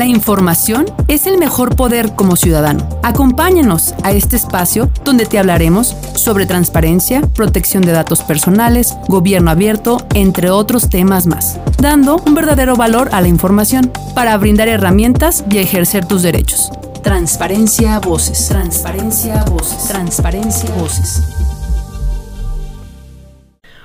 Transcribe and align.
La 0.00 0.06
información 0.06 0.86
es 1.08 1.26
el 1.26 1.36
mejor 1.36 1.76
poder 1.76 2.14
como 2.14 2.34
ciudadano. 2.34 2.88
Acompáñanos 3.02 3.94
a 4.02 4.12
este 4.12 4.34
espacio 4.34 4.90
donde 5.04 5.26
te 5.26 5.38
hablaremos 5.38 5.94
sobre 6.14 6.46
transparencia, 6.46 7.20
protección 7.20 7.82
de 7.82 7.92
datos 7.92 8.22
personales, 8.22 8.96
gobierno 9.08 9.50
abierto, 9.50 9.98
entre 10.14 10.48
otros 10.48 10.88
temas 10.88 11.26
más, 11.26 11.58
dando 11.76 12.16
un 12.26 12.34
verdadero 12.34 12.76
valor 12.76 13.10
a 13.12 13.20
la 13.20 13.28
información 13.28 13.92
para 14.14 14.38
brindar 14.38 14.68
herramientas 14.68 15.44
y 15.50 15.58
ejercer 15.58 16.06
tus 16.06 16.22
derechos. 16.22 16.70
Transparencia 17.02 17.98
Voces. 17.98 18.48
Transparencia 18.48 19.44
Voces. 19.50 19.84
Transparencia 19.88 20.70
Voces. 20.76 21.39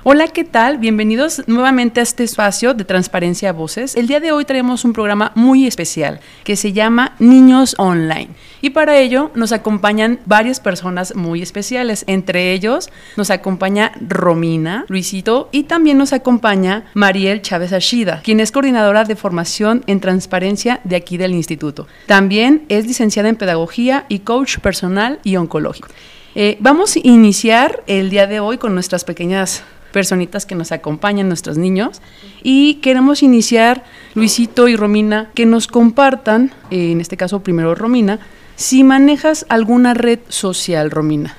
Hola, 0.08 0.28
¿qué 0.28 0.44
tal? 0.44 0.78
Bienvenidos 0.78 1.42
nuevamente 1.48 1.98
a 1.98 2.04
este 2.04 2.22
espacio 2.22 2.74
de 2.74 2.84
Transparencia 2.84 3.52
Voces. 3.52 3.96
El 3.96 4.06
día 4.06 4.20
de 4.20 4.30
hoy 4.30 4.44
traemos 4.44 4.84
un 4.84 4.92
programa 4.92 5.32
muy 5.34 5.66
especial 5.66 6.20
que 6.44 6.54
se 6.54 6.72
llama 6.72 7.16
Niños 7.18 7.74
Online. 7.76 8.28
Y 8.62 8.70
para 8.70 8.98
ello 8.98 9.32
nos 9.34 9.50
acompañan 9.50 10.20
varias 10.24 10.60
personas 10.60 11.16
muy 11.16 11.42
especiales. 11.42 12.04
Entre 12.06 12.52
ellos 12.52 12.88
nos 13.16 13.30
acompaña 13.30 13.90
Romina, 14.00 14.84
Luisito 14.86 15.48
y 15.50 15.64
también 15.64 15.98
nos 15.98 16.12
acompaña 16.12 16.84
Mariel 16.94 17.42
Chávez 17.42 17.72
Ashida, 17.72 18.20
quien 18.22 18.38
es 18.38 18.52
coordinadora 18.52 19.02
de 19.02 19.16
formación 19.16 19.82
en 19.88 19.98
transparencia 19.98 20.78
de 20.84 20.94
aquí 20.94 21.16
del 21.16 21.34
instituto. 21.34 21.88
También 22.06 22.64
es 22.68 22.86
licenciada 22.86 23.28
en 23.28 23.34
pedagogía 23.34 24.06
y 24.08 24.20
coach 24.20 24.58
personal 24.58 25.18
y 25.24 25.34
oncológico. 25.34 25.88
Eh, 26.36 26.58
vamos 26.60 26.94
a 26.94 27.00
iniciar 27.02 27.82
el 27.86 28.10
día 28.10 28.26
de 28.26 28.38
hoy 28.38 28.58
con 28.58 28.74
nuestras 28.74 29.04
pequeñas 29.04 29.64
personitas 29.96 30.44
que 30.44 30.54
nos 30.54 30.72
acompañan, 30.72 31.26
nuestros 31.28 31.56
niños. 31.56 32.02
Y 32.42 32.74
queremos 32.82 33.22
iniciar, 33.22 33.82
Luisito 34.12 34.68
y 34.68 34.76
Romina, 34.76 35.30
que 35.34 35.46
nos 35.46 35.68
compartan, 35.68 36.52
eh, 36.70 36.92
en 36.92 37.00
este 37.00 37.16
caso 37.16 37.40
primero 37.40 37.74
Romina, 37.74 38.20
si 38.56 38.84
manejas 38.84 39.46
alguna 39.48 39.94
red 39.94 40.18
social, 40.28 40.90
Romina. 40.90 41.34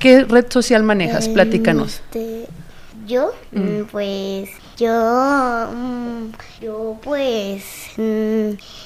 ¿Qué 0.00 0.24
red 0.24 0.46
social 0.50 0.82
manejas? 0.82 1.28
Platícanos. 1.28 2.02
Este, 2.10 2.48
yo, 3.06 3.30
mm. 3.52 3.84
pues 3.92 4.50
yo, 4.76 5.70
mm, 5.72 6.32
yo 6.64 6.98
pues, 7.00 7.62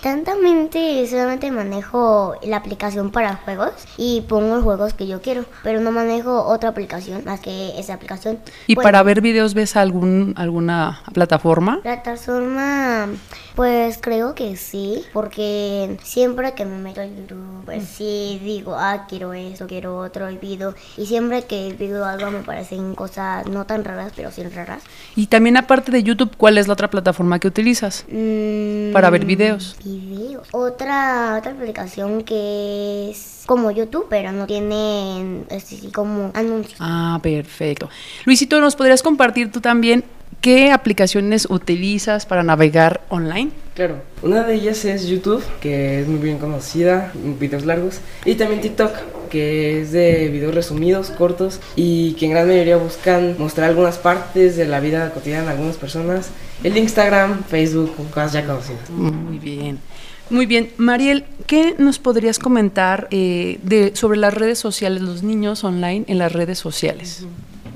tantamente 0.09 1.07
solamente 1.07 1.51
manejo 1.51 2.35
la 2.43 2.57
aplicación 2.57 3.11
para 3.11 3.37
juegos 3.37 3.73
y 3.99 4.23
pongo 4.23 4.55
los 4.55 4.65
juegos 4.65 4.95
que 4.95 5.07
yo 5.07 5.21
quiero, 5.21 5.45
pero 5.63 5.81
no 5.81 5.93
manejo 5.93 6.45
otra 6.45 6.71
aplicación 6.71 7.25
más 7.27 7.41
que 7.41 7.79
esa 7.79 7.93
aplicación. 7.93 8.39
¿Y 8.67 8.75
pues 8.75 8.85
para 8.85 9.03
ver 9.03 9.21
videos 9.21 9.53
ves 9.53 9.77
algún 9.77 10.33
alguna 10.39 11.03
plataforma? 11.13 11.81
Plataforma, 11.83 13.09
pues 13.55 13.99
creo 14.01 14.35
que 14.35 14.57
sí, 14.57 15.05
porque 15.13 15.99
siempre 16.03 16.55
que 16.55 16.65
me 16.65 16.79
meto 16.79 17.03
en 17.03 17.15
YouTube, 17.15 17.65
pues 17.67 17.83
mm. 17.83 17.87
sí 17.87 18.41
digo, 18.43 18.77
ah, 18.79 19.05
quiero 19.11 19.35
esto, 19.35 19.67
quiero 19.67 19.99
otro, 19.99 20.31
y 20.31 20.39
pido, 20.39 20.75
y 20.97 21.05
siempre 21.05 21.43
que 21.45 21.75
pido 21.79 22.07
algo 22.07 22.31
me 22.31 22.41
parecen 22.41 22.95
cosas 22.95 23.47
no 23.47 23.67
tan 23.67 23.85
raras, 23.85 24.15
pero 24.17 24.31
sí 24.31 24.43
raras. 24.43 24.83
Y 25.17 25.27
también 25.27 25.59
aparte 25.59 25.93
de 25.93 26.03
YouTube, 26.03 26.35
¿cuál 26.39 26.57
es 26.57 26.67
la 26.67 26.73
otra 26.73 26.89
plataforma 26.89 27.39
que 27.39 27.49
utilizas 27.49 28.07
mm, 28.11 28.93
para 28.93 29.11
ver 29.11 29.27
videos? 29.27 29.77
Videos. 29.99 30.49
Otra, 30.53 31.37
otra 31.39 31.53
aplicación 31.53 32.23
que 32.23 33.11
es 33.11 33.43
como 33.47 33.71
YouTube, 33.71 34.07
pero 34.09 34.33
no 34.33 34.47
tiene 34.47 35.45
así 35.51 35.91
como 35.93 36.31
anuncios. 36.35 36.79
Ah, 36.81 37.19
perfecto. 37.23 37.89
Luisito, 38.25 38.61
¿nos 38.61 38.77
podrías 38.77 39.03
compartir 39.03 39.51
tú 39.51 39.61
también 39.61 40.05
qué 40.41 40.71
aplicaciones 40.71 41.47
utilizas 41.51 42.27
para 42.27 42.43
navegar 42.43 43.01
online? 43.09 43.51
Claro, 43.75 44.03
una 44.23 44.43
de 44.43 44.55
ellas 44.55 44.85
es 44.85 45.07
YouTube, 45.07 45.43
que 45.61 46.01
es 46.01 46.09
muy 46.09 46.19
bien 46.19 46.39
conocida, 46.39 47.13
videos 47.15 47.65
largos, 47.65 48.01
y 48.25 48.35
también 48.35 48.61
TikTok, 48.61 48.93
que 49.31 49.83
es 49.83 49.93
de 49.93 50.29
videos 50.29 50.55
resumidos, 50.55 51.11
cortos, 51.11 51.61
y 51.77 52.15
que 52.15 52.27
en 52.27 52.33
gran 52.33 52.49
mayoría 52.49 52.77
buscan 52.77 53.37
mostrar 53.39 53.69
algunas 53.69 53.99
partes 53.99 54.57
de 54.57 54.67
la 54.67 54.81
vida 54.81 55.11
cotidiana 55.11 55.45
de 55.45 55.51
algunas 55.53 55.77
personas. 55.77 56.31
El 56.65 56.77
Instagram, 56.77 57.45
Facebook, 57.45 57.95
cosas 58.11 58.33
ya 58.33 58.45
conocidas. 58.45 58.91
Muy 58.91 59.39
bien. 59.39 59.79
Muy 60.31 60.45
bien, 60.45 60.71
Mariel, 60.77 61.25
¿qué 61.47 61.75
nos 61.79 61.99
podrías 61.99 62.39
comentar 62.39 63.09
eh, 63.11 63.59
de, 63.63 63.97
sobre 63.97 64.19
las 64.19 64.35
redes 64.35 64.59
sociales, 64.59 65.01
los 65.01 65.23
niños 65.23 65.65
online 65.65 66.05
en 66.07 66.19
las 66.19 66.33
redes 66.33 66.59
sociales? 66.59 67.25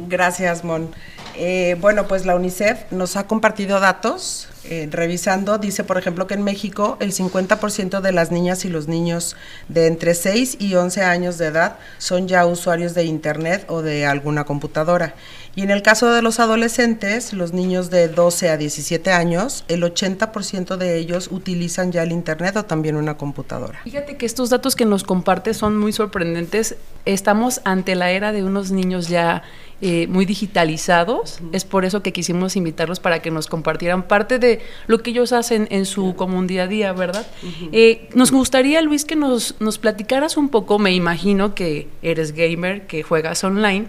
Gracias, 0.08 0.62
Mon. 0.62 0.90
Eh, 1.34 1.76
bueno, 1.80 2.06
pues 2.06 2.26
la 2.26 2.36
UNICEF 2.36 2.92
nos 2.92 3.16
ha 3.16 3.26
compartido 3.26 3.80
datos 3.80 4.48
eh, 4.65 4.89
revisando, 4.91 5.59
dice 5.59 5.83
por 5.83 5.99
ejemplo 5.99 6.28
que 6.28 6.34
en 6.34 6.45
México 6.45 6.97
el 7.00 7.12
50% 7.12 8.00
de 8.00 8.12
las 8.12 8.31
niñas 8.31 8.65
y 8.65 8.69
los 8.69 8.87
niños 8.87 9.37
de 9.69 9.89
entre 9.89 10.15
6 10.15 10.59
y 10.61 10.75
11 10.75 11.03
años 11.03 11.37
de 11.39 11.47
edad 11.47 11.78
son 11.99 12.28
ya 12.28 12.47
usuarios 12.47 12.95
de 12.95 13.05
Internet 13.05 13.65
o 13.69 13.83
de 13.83 14.06
alguna 14.06 14.45
computadora. 14.45 15.15
Y 15.55 15.62
en 15.62 15.71
el 15.71 15.83
caso 15.83 16.11
de 16.12 16.23
los 16.23 16.41
adolescentes, 16.41 17.34
los 17.34 17.53
niños 17.53 17.91
de 17.91 18.09
12 18.09 18.49
a 18.49 18.56
17 18.56 19.11
años, 19.11 19.65
el 19.69 19.83
80% 19.83 20.77
de 20.79 20.97
ellos 20.97 21.29
utilizan 21.31 21.93
ya 21.93 22.05
el 22.05 22.12
Internet 22.12 22.56
o 22.56 22.65
también 22.65 22.97
una 22.97 23.19
computadora. 23.19 23.81
Fíjate 23.84 24.17
que 24.17 24.25
estos 24.25 24.49
datos 24.49 24.77
que 24.77 24.87
nos 24.87 25.05
compartes 25.05 25.59
son 25.59 25.77
muy 25.77 25.93
sorprendentes. 25.93 26.77
Estamos 27.05 27.61
ante 27.65 27.97
la 27.97 28.12
era 28.12 28.33
de 28.33 28.44
unos 28.44 28.71
niños 28.71 29.09
ya 29.09 29.43
eh, 29.84 30.06
muy 30.06 30.25
digitalizados. 30.25 31.41
Es 31.50 31.65
por 31.65 31.84
eso 31.84 32.03
que 32.03 32.12
quisimos 32.12 32.56
invitarlos 32.56 33.00
para 33.00 33.21
que 33.21 33.33
nos 33.33 33.49
compartieran 33.49 34.05
parte 34.05 34.39
de 34.39 34.51
lo 34.86 35.02
que 35.02 35.10
ellos 35.10 35.32
hacen 35.32 35.68
en 35.70 35.86
su 35.86 36.14
común 36.14 36.46
día 36.46 36.64
a 36.64 36.66
día, 36.66 36.92
¿verdad? 36.92 37.26
Eh, 37.72 38.08
nos 38.14 38.30
gustaría, 38.30 38.82
Luis, 38.82 39.04
que 39.04 39.16
nos, 39.16 39.54
nos 39.60 39.78
platicaras 39.78 40.36
un 40.36 40.48
poco, 40.48 40.78
me 40.78 40.92
imagino 40.94 41.54
que 41.54 41.88
eres 42.02 42.32
gamer, 42.32 42.86
que 42.86 43.02
juegas 43.02 43.42
online 43.44 43.86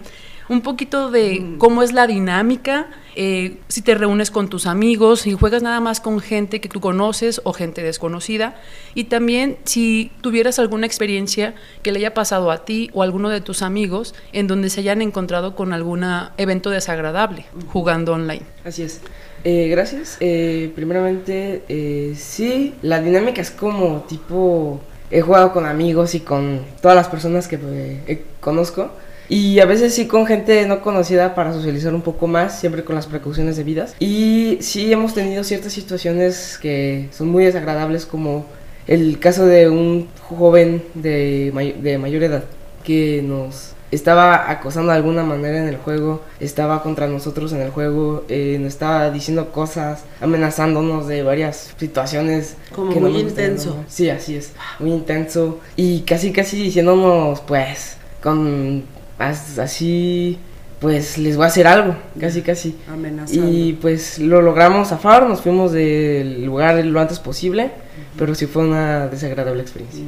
un 0.48 0.60
poquito 0.60 1.10
de 1.10 1.56
cómo 1.58 1.82
es 1.82 1.92
la 1.92 2.06
dinámica, 2.06 2.88
eh, 3.16 3.58
si 3.68 3.80
te 3.82 3.94
reúnes 3.94 4.30
con 4.30 4.48
tus 4.48 4.66
amigos, 4.66 5.20
si 5.20 5.32
juegas 5.32 5.62
nada 5.62 5.80
más 5.80 6.00
con 6.00 6.20
gente 6.20 6.60
que 6.60 6.68
tú 6.68 6.80
conoces 6.80 7.40
o 7.44 7.52
gente 7.52 7.82
desconocida, 7.82 8.56
y 8.94 9.04
también 9.04 9.56
si 9.64 10.10
tuvieras 10.20 10.58
alguna 10.58 10.86
experiencia 10.86 11.54
que 11.82 11.92
le 11.92 12.00
haya 12.00 12.14
pasado 12.14 12.50
a 12.50 12.64
ti 12.64 12.90
o 12.92 13.02
a 13.02 13.04
alguno 13.04 13.30
de 13.30 13.40
tus 13.40 13.62
amigos 13.62 14.14
en 14.32 14.46
donde 14.46 14.68
se 14.68 14.80
hayan 14.80 15.00
encontrado 15.00 15.56
con 15.56 15.72
algún 15.72 16.04
evento 16.36 16.70
desagradable 16.70 17.46
jugando 17.68 18.12
online. 18.12 18.42
Así 18.64 18.82
es. 18.82 19.00
Eh, 19.44 19.68
gracias. 19.68 20.16
Eh, 20.20 20.72
primeramente, 20.74 22.14
sí, 22.16 22.74
la 22.82 23.00
dinámica 23.00 23.40
es 23.40 23.50
como 23.50 24.04
tipo, 24.08 24.80
he 25.10 25.20
jugado 25.20 25.52
con 25.52 25.66
amigos 25.66 26.14
y 26.14 26.20
con 26.20 26.60
todas 26.80 26.96
las 26.96 27.08
personas 27.08 27.46
que 27.46 28.24
conozco 28.40 28.90
y 29.28 29.58
a 29.60 29.64
veces 29.64 29.94
sí 29.94 30.06
con 30.06 30.26
gente 30.26 30.66
no 30.66 30.82
conocida 30.82 31.34
para 31.34 31.52
socializar 31.52 31.94
un 31.94 32.02
poco 32.02 32.26
más, 32.26 32.60
siempre 32.60 32.84
con 32.84 32.94
las 32.94 33.06
precauciones 33.06 33.56
debidas. 33.56 33.94
Y 33.98 34.58
sí 34.60 34.92
hemos 34.92 35.14
tenido 35.14 35.44
ciertas 35.44 35.72
situaciones 35.72 36.58
que 36.60 37.08
son 37.10 37.28
muy 37.28 37.44
desagradables, 37.44 38.04
como 38.06 38.46
el 38.86 39.18
caso 39.18 39.46
de 39.46 39.68
un 39.68 40.08
joven 40.28 40.82
de, 40.94 41.74
de 41.80 41.98
mayor 41.98 42.22
edad 42.22 42.44
que 42.84 43.22
nos 43.22 43.72
estaba 43.90 44.50
acosando 44.50 44.90
de 44.90 44.98
alguna 44.98 45.22
manera 45.22 45.58
en 45.58 45.68
el 45.68 45.76
juego, 45.76 46.22
estaba 46.40 46.82
contra 46.82 47.06
nosotros 47.06 47.52
en 47.52 47.60
el 47.60 47.70
juego, 47.70 48.24
eh, 48.28 48.58
nos 48.60 48.68
estaba 48.68 49.10
diciendo 49.10 49.52
cosas, 49.52 50.04
amenazándonos 50.20 51.06
de 51.06 51.22
varias 51.22 51.74
situaciones. 51.78 52.56
Como 52.74 52.92
muy 52.92 53.18
intenso. 53.18 53.84
Sí, 53.88 54.10
así 54.10 54.36
es, 54.36 54.52
muy 54.78 54.92
intenso. 54.92 55.60
Y 55.76 56.00
casi, 56.00 56.32
casi 56.32 56.62
diciéndonos, 56.62 57.40
pues, 57.40 57.96
con 58.22 58.84
así 59.18 60.38
pues 60.80 61.16
les 61.16 61.36
voy 61.36 61.44
a 61.44 61.48
hacer 61.48 61.66
algo, 61.66 61.96
casi 62.20 62.42
casi. 62.42 62.76
Amenazando. 62.92 63.48
Y 63.48 63.72
pues 63.80 64.18
lo 64.18 64.42
logramos 64.42 64.88
zafar, 64.88 65.26
nos 65.26 65.40
fuimos 65.40 65.72
del 65.72 66.44
lugar 66.44 66.84
lo 66.84 67.00
antes 67.00 67.20
posible, 67.20 67.70
pero 68.18 68.34
sí 68.34 68.46
fue 68.46 68.64
una 68.66 69.06
desagradable 69.06 69.62
experiencia. 69.62 70.04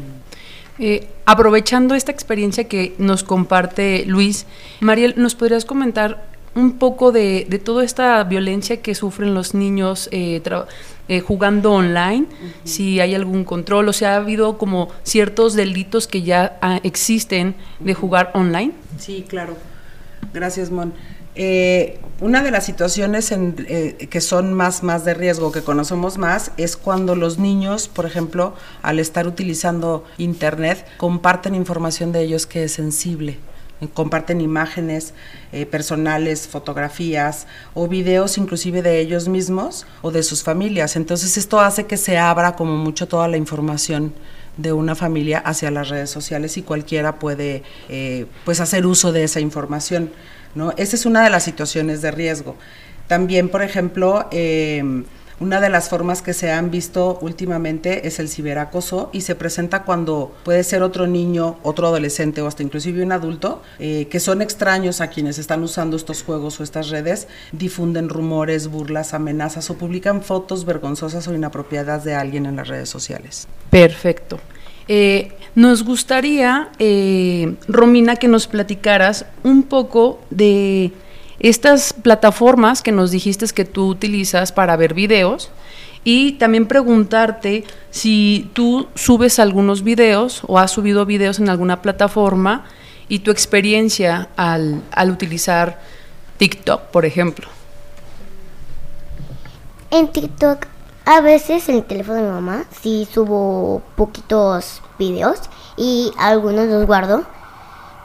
Eh, 0.79 1.09
aprovechando 1.25 1.95
esta 1.95 2.13
experiencia 2.13 2.65
que 2.65 2.95
nos 2.99 3.25
comparte 3.25 4.05
Luis, 4.07 4.47
Mariel, 4.81 5.15
¿nos 5.17 5.35
podrías 5.35 5.65
comentar 5.65 6.27
un 6.57 6.79
poco 6.79 7.13
de, 7.13 7.47
de 7.49 7.59
toda 7.59 7.85
esta 7.85 8.25
violencia 8.25 8.81
que 8.81 8.95
sufren 8.95 9.35
los 9.35 9.55
niños 9.55 10.09
eh, 10.11 10.43
eh, 11.09 11.21
jugando 11.21 11.73
online, 11.73 12.27
si 12.65 12.99
hay 12.99 13.15
algún 13.15 13.45
control, 13.45 13.89
o 13.89 13.93
sea, 13.93 14.15
ha 14.15 14.17
habido 14.17 14.57
como 14.57 14.89
ciertos 15.03 15.55
delitos 15.55 16.09
que 16.09 16.23
ya 16.23 16.59
ah, 16.63 16.81
existen 16.83 17.55
de 17.79 17.95
jugar 17.95 18.31
online. 18.35 18.73
Sí, 18.99 19.25
claro. 19.29 19.57
Gracias, 20.33 20.71
Mon. 20.71 20.95
Eh, 21.37 22.01
una 22.21 22.43
de 22.43 22.51
las 22.51 22.65
situaciones 22.65 23.31
en, 23.31 23.55
que 23.55 24.21
son 24.23 24.55
más, 24.55 24.83
más 24.83 25.05
de 25.05 25.13
riesgo, 25.13 25.53
que 25.53 25.63
conocemos 25.63 26.17
más, 26.17 26.51
es 26.57 26.77
cuando 26.77 27.15
los 27.15 27.39
niños, 27.39 27.89
por 27.89 28.07
ejemplo, 28.07 28.55
al 28.83 28.99
estar 28.99 29.27
utilizando 29.27 30.05
Internet, 30.17 30.87
comparten 30.97 31.55
información 31.55 32.13
de 32.13 32.23
ellos 32.23 32.47
que 32.47 32.65
es 32.65 32.73
sensible 32.73 33.39
comparten 33.93 34.41
imágenes 34.41 35.13
eh, 35.53 35.67
personales, 35.67 36.49
fotografías 36.49 37.47
o 37.75 37.89
videos 37.89 38.39
inclusive 38.39 38.83
de 38.83 39.01
ellos 39.01 39.29
mismos 39.29 39.87
o 40.03 40.11
de 40.11 40.23
sus 40.23 40.43
familias. 40.43 40.97
Entonces 40.97 41.37
esto 41.37 41.61
hace 41.61 41.85
que 41.85 41.97
se 41.97 42.17
abra 42.17 42.57
como 42.57 42.77
mucho 42.77 43.07
toda 43.07 43.29
la 43.29 43.37
información 43.37 44.15
de 44.57 44.73
una 44.73 44.95
familia 44.95 45.39
hacia 45.39 45.71
las 45.71 45.91
redes 45.91 46.09
sociales 46.09 46.57
y 46.57 46.63
cualquiera 46.63 47.19
puede 47.19 47.63
eh, 47.91 48.25
pues 48.47 48.61
hacer 48.61 48.87
uso 48.87 49.13
de 49.13 49.25
esa 49.25 49.41
información. 49.41 50.11
¿No? 50.57 50.73
Esa 50.77 50.97
es 50.97 51.07
una 51.07 51.23
de 51.23 51.31
las 51.31 51.45
situaciones 51.45 52.03
de 52.03 52.11
riesgo. 52.11 52.57
También, 53.07 53.49
por 53.49 53.63
ejemplo, 53.63 54.27
eh, 54.33 54.83
una 55.39 55.61
de 55.61 55.69
las 55.69 55.91
formas 55.91 56.23
que 56.23 56.33
se 56.33 56.51
han 56.51 56.71
visto 56.71 57.19
últimamente 57.21 58.09
es 58.09 58.19
el 58.19 58.31
ciberacoso 58.31 59.11
y 59.13 59.21
se 59.21 59.35
presenta 59.35 59.83
cuando 59.83 60.35
puede 60.45 60.65
ser 60.65 60.83
otro 60.83 61.07
niño, 61.07 61.59
otro 61.63 61.89
adolescente 61.89 62.41
o 62.41 62.47
hasta 62.47 62.63
inclusive 62.63 63.03
un 63.03 63.13
adulto 63.13 63.61
eh, 63.79 64.09
que 64.11 64.19
son 64.19 64.41
extraños 64.41 65.03
a 65.03 65.09
quienes 65.09 65.39
están 65.39 65.63
usando 65.63 65.95
estos 65.97 66.23
juegos 66.23 66.59
o 66.59 66.63
estas 66.63 66.89
redes, 66.89 67.29
difunden 67.53 68.09
rumores, 68.09 68.69
burlas, 68.69 69.13
amenazas 69.13 69.69
o 69.69 69.77
publican 69.77 70.23
fotos 70.23 70.65
vergonzosas 70.65 71.29
o 71.29 71.35
inapropiadas 71.35 72.03
de 72.05 72.15
alguien 72.15 72.47
en 72.47 72.57
las 72.57 72.69
redes 72.69 72.89
sociales. 72.89 73.47
Perfecto. 73.69 74.41
Eh, 74.89 75.33
nos 75.55 75.85
gustaría, 75.85 76.69
eh, 76.79 77.57
Romina, 77.67 78.17
que 78.17 78.29
nos 78.29 78.47
platicaras 78.47 79.27
un 79.43 79.63
poco 79.63 80.21
de 80.31 80.93
estas 81.39 81.93
plataformas 81.93 82.83
que 82.83 82.93
nos 82.93 83.11
dijiste 83.11 83.47
que 83.55 83.65
tú 83.65 83.89
utilizas 83.89 84.53
para 84.53 84.77
ver 84.77 84.95
videos 84.95 85.51
y 86.05 86.33
también 86.33 86.67
preguntarte 86.67 87.65
si 87.91 88.51
tú 88.53 88.87
subes 88.95 89.39
algunos 89.39 89.83
videos 89.83 90.43
o 90.47 90.59
has 90.59 90.71
subido 90.71 91.05
videos 91.05 91.39
en 91.41 91.49
alguna 91.49 91.83
plataforma 91.83 92.65
y 93.09 93.21
tu 93.21 93.31
experiencia 93.31 94.29
al, 94.37 94.83
al 94.93 95.11
utilizar 95.11 95.81
TikTok, 96.37 96.83
por 96.91 97.05
ejemplo. 97.05 97.49
En 99.91 100.09
TikTok, 100.09 100.67
a 101.07 101.21
veces 101.21 101.69
en 101.69 101.77
el 101.77 101.85
teléfono 101.85 102.19
de 102.19 102.25
mi 102.25 102.31
mamá, 102.31 102.65
sí 102.83 103.09
subo 103.11 103.81
poquitos 103.95 104.83
videos 104.99 105.39
y 105.77 106.13
algunos 106.19 106.67
los 106.67 106.85
guardo. 106.85 107.23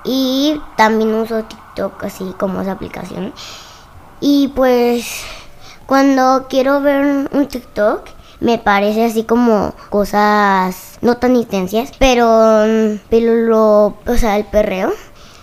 Y 0.03 0.62
también 0.77 1.13
uso 1.15 1.44
TikTok 1.44 2.03
así 2.03 2.33
como 2.38 2.62
esa 2.62 2.74
aplicación. 2.74 3.33
Y 4.19 4.50
pues 4.50 5.24
cuando 5.88 6.45
quiero 6.48 6.80
ver 6.80 7.27
un 7.31 7.48
TikTok 7.48 8.01
me 8.39 8.59
parece 8.59 9.06
así 9.06 9.24
como 9.24 9.74
cosas 9.89 11.00
no 11.01 11.18
tan 11.18 11.36
intensas, 11.36 11.92
pero, 11.97 12.63
pero 13.09 13.33
lo, 13.33 13.86
o 14.06 14.18
sea, 14.18 14.38
el 14.38 14.45
perreo. 14.45 14.92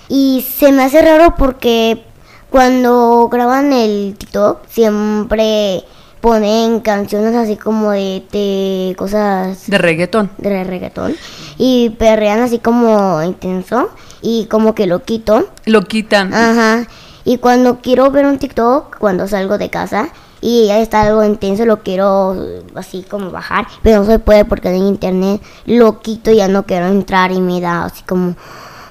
Y 0.09 0.47
se 0.49 0.71
me 0.71 0.85
hace 0.85 1.03
raro 1.03 1.35
porque 1.37 2.05
cuando 2.51 3.29
graban 3.29 3.73
el 3.73 4.15
TikTok 4.17 4.61
siempre 4.69 5.85
ponen 6.21 6.81
canciones 6.81 7.35
así 7.35 7.57
como 7.57 7.93
de, 7.93 8.23
de, 8.33 8.95
cosas 8.97 9.69
de 9.69 9.79
reggaetón 9.79 10.31
de 10.39 10.65
reggaetón 10.65 11.15
y 11.59 11.91
perrean 11.91 12.41
así 12.41 12.59
como 12.59 13.23
intenso 13.23 13.91
y 14.23 14.47
como 14.47 14.75
que 14.75 14.87
lo 14.87 15.03
quito. 15.03 15.49
Lo 15.65 15.83
quitan. 15.83 16.33
Ajá. 16.35 16.87
Y 17.25 17.39
cuando 17.39 17.81
quiero 17.81 18.11
ver 18.11 18.27
un 18.27 18.39
TikTok, 18.39 18.97
cuando 18.99 19.29
salgo 19.29 19.59
de 19.59 19.69
casa 19.69 20.09
y 20.41 20.67
ya 20.67 20.79
está 20.81 21.03
algo 21.03 21.25
intenso, 21.25 21.67
lo 21.67 21.83
quiero 21.83 22.63
así 22.75 23.05
como 23.09 23.31
bajar, 23.31 23.67
pero 23.83 23.99
no 24.01 24.07
se 24.07 24.19
puede 24.19 24.45
porque 24.45 24.69
en 24.69 24.77
internet 24.77 25.43
lo 25.67 26.01
quito 26.01 26.31
y 26.31 26.37
ya 26.37 26.49
no 26.49 26.65
quiero 26.65 26.87
entrar 26.87 27.33
y 27.33 27.41
me 27.41 27.61
da 27.61 27.85
así 27.85 28.03
como 28.05 28.35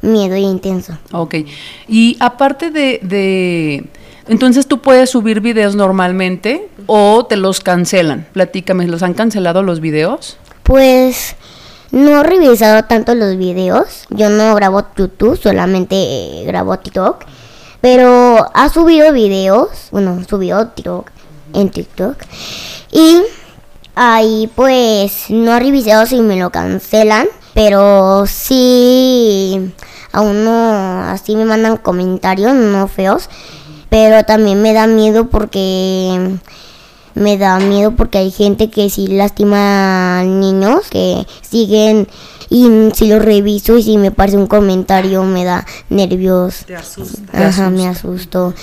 miedo 0.01 0.35
y 0.35 0.43
intenso. 0.43 0.97
Ok. 1.11 1.35
Y 1.87 2.17
aparte 2.19 2.69
de, 2.69 2.99
de 3.01 3.89
entonces 4.27 4.67
tú 4.67 4.81
puedes 4.81 5.09
subir 5.09 5.41
videos 5.41 5.75
normalmente 5.75 6.69
o 6.85 7.25
te 7.25 7.37
los 7.37 7.59
cancelan. 7.59 8.27
Platícame, 8.33 8.87
¿los 8.87 9.03
han 9.03 9.13
cancelado 9.13 9.63
los 9.63 9.79
videos? 9.79 10.37
Pues 10.63 11.35
no 11.91 12.19
he 12.19 12.23
revisado 12.23 12.83
tanto 12.85 13.15
los 13.15 13.37
videos. 13.37 14.05
Yo 14.09 14.29
no 14.29 14.53
grabo 14.55 14.85
YouTube, 14.95 15.39
solamente 15.41 15.95
eh, 15.95 16.43
grabo 16.45 16.77
TikTok. 16.77 17.23
Pero 17.81 18.45
ha 18.53 18.69
subido 18.69 19.13
videos. 19.13 19.69
Bueno, 19.91 20.21
subió 20.27 20.67
TikTok 20.67 21.09
en 21.53 21.69
TikTok. 21.69 22.17
Y 22.91 23.21
ahí 23.95 24.51
pues 24.55 25.29
no 25.29 25.55
he 25.55 25.59
revisado 25.59 26.05
si 26.05 26.21
me 26.21 26.37
lo 26.37 26.49
cancelan. 26.49 27.27
Pero 27.53 28.25
sí, 28.27 29.73
aún 30.11 30.43
no, 30.43 31.03
así 31.03 31.35
me 31.35 31.45
mandan 31.45 31.77
comentarios 31.77 32.53
no 32.53 32.87
feos. 32.87 33.29
Pero 33.89 34.23
también 34.25 34.61
me 34.61 34.73
da 34.73 34.87
miedo 34.87 35.27
porque 35.29 36.37
me 37.15 37.37
da 37.37 37.59
miedo 37.59 37.95
porque 37.95 38.19
hay 38.19 38.31
gente 38.31 38.69
que 38.69 38.89
sí 38.89 39.07
lastima 39.07 40.19
a 40.19 40.23
niños 40.23 40.87
que 40.89 41.25
siguen 41.41 42.07
y 42.49 42.89
si 42.93 43.07
lo 43.07 43.19
reviso 43.19 43.77
y 43.77 43.83
si 43.83 43.97
me 43.97 44.11
parece 44.11 44.37
un 44.37 44.47
comentario 44.47 45.23
me 45.23 45.43
da 45.43 45.65
nervios. 45.89 46.65
Te 46.65 46.75
asusta. 46.75 47.47
Ajá, 47.47 47.69
me 47.69 47.87
asusto. 47.87 48.53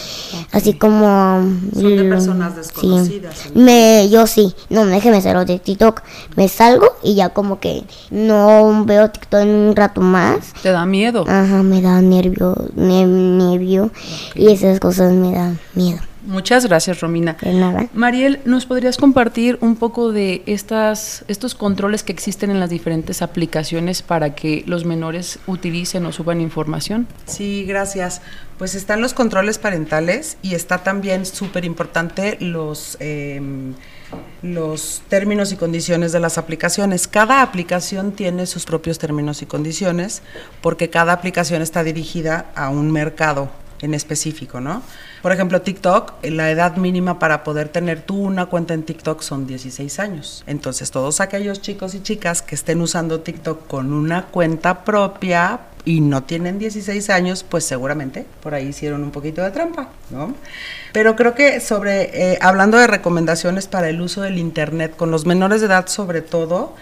Así 0.52 0.74
como... 0.74 1.42
Son 1.74 1.96
de 1.96 2.04
personas 2.04 2.56
desconocidas. 2.56 3.36
Sí. 3.36 3.50
Me, 3.54 4.08
yo 4.10 4.26
sí, 4.26 4.54
no, 4.70 4.86
déjeme 4.86 5.18
hacerlo 5.18 5.44
de 5.44 5.58
TikTok. 5.58 6.02
Me 6.36 6.48
salgo 6.48 6.96
y 7.02 7.14
ya 7.14 7.30
como 7.30 7.60
que 7.60 7.84
no 8.10 8.84
veo 8.84 9.10
TikTok 9.10 9.40
en 9.40 9.48
un 9.48 9.76
rato 9.76 10.00
más. 10.00 10.52
¿Te 10.62 10.70
da 10.70 10.86
miedo? 10.86 11.24
Ajá, 11.28 11.62
me 11.62 11.82
da 11.82 12.00
nervio, 12.00 12.54
nervio 12.74 13.90
y 14.34 14.48
esas 14.48 14.80
cosas 14.80 15.12
me 15.12 15.32
dan 15.32 15.58
miedo. 15.74 16.00
Muchas 16.26 16.66
gracias, 16.66 17.00
Romina. 17.00 17.36
De 17.40 17.52
nada. 17.52 17.88
Mariel, 17.92 18.40
¿nos 18.44 18.66
podrías 18.66 18.96
compartir 18.96 19.58
un 19.60 19.76
poco 19.76 20.12
de 20.12 20.42
estas, 20.46 21.24
estos 21.28 21.54
controles 21.54 22.02
que 22.02 22.12
existen 22.12 22.50
en 22.50 22.60
las 22.60 22.70
diferentes 22.70 23.22
aplicaciones 23.22 24.02
para 24.02 24.34
que 24.34 24.64
los 24.66 24.84
menores 24.84 25.38
utilicen 25.46 26.06
o 26.06 26.12
suban 26.12 26.40
información? 26.40 27.06
Sí, 27.26 27.64
gracias. 27.64 28.22
Pues 28.58 28.74
están 28.74 29.00
los 29.00 29.14
controles 29.14 29.58
parentales 29.58 30.38
y 30.42 30.54
está 30.54 30.78
también 30.78 31.26
súper 31.26 31.64
importante 31.64 32.38
los... 32.40 32.96
Eh, 33.00 33.40
los 34.42 35.02
términos 35.08 35.50
y 35.52 35.56
condiciones 35.56 36.12
de 36.12 36.20
las 36.20 36.38
aplicaciones. 36.38 37.08
Cada 37.08 37.42
aplicación 37.42 38.12
tiene 38.12 38.46
sus 38.46 38.64
propios 38.64 38.98
términos 38.98 39.42
y 39.42 39.46
condiciones 39.46 40.22
porque 40.60 40.90
cada 40.90 41.12
aplicación 41.12 41.62
está 41.62 41.82
dirigida 41.82 42.46
a 42.54 42.68
un 42.68 42.92
mercado 42.92 43.50
en 43.80 43.94
específico, 43.94 44.60
¿no? 44.60 44.82
Por 45.24 45.32
ejemplo, 45.32 45.62
TikTok, 45.62 46.22
la 46.24 46.50
edad 46.50 46.76
mínima 46.76 47.18
para 47.18 47.44
poder 47.44 47.70
tener 47.70 48.02
tú 48.02 48.20
una 48.20 48.44
cuenta 48.44 48.74
en 48.74 48.82
TikTok 48.82 49.22
son 49.22 49.46
16 49.46 49.98
años. 49.98 50.44
Entonces, 50.46 50.90
todos 50.90 51.22
aquellos 51.22 51.62
chicos 51.62 51.94
y 51.94 52.02
chicas 52.02 52.42
que 52.42 52.54
estén 52.54 52.82
usando 52.82 53.20
TikTok 53.20 53.66
con 53.66 53.94
una 53.94 54.26
cuenta 54.26 54.84
propia 54.84 55.60
y 55.86 56.02
no 56.02 56.24
tienen 56.24 56.58
16 56.58 57.08
años, 57.08 57.42
pues 57.42 57.64
seguramente 57.64 58.26
por 58.42 58.52
ahí 58.52 58.66
hicieron 58.66 59.02
un 59.02 59.12
poquito 59.12 59.42
de 59.42 59.50
trampa, 59.50 59.88
¿no? 60.10 60.34
Pero 60.92 61.16
creo 61.16 61.34
que 61.34 61.58
sobre, 61.60 62.32
eh, 62.32 62.38
hablando 62.42 62.76
de 62.76 62.86
recomendaciones 62.86 63.66
para 63.66 63.88
el 63.88 64.02
uso 64.02 64.20
del 64.20 64.36
Internet 64.36 64.94
con 64.94 65.10
los 65.10 65.24
menores 65.24 65.62
de 65.62 65.68
edad 65.68 65.86
sobre 65.86 66.20
todo, 66.20 66.74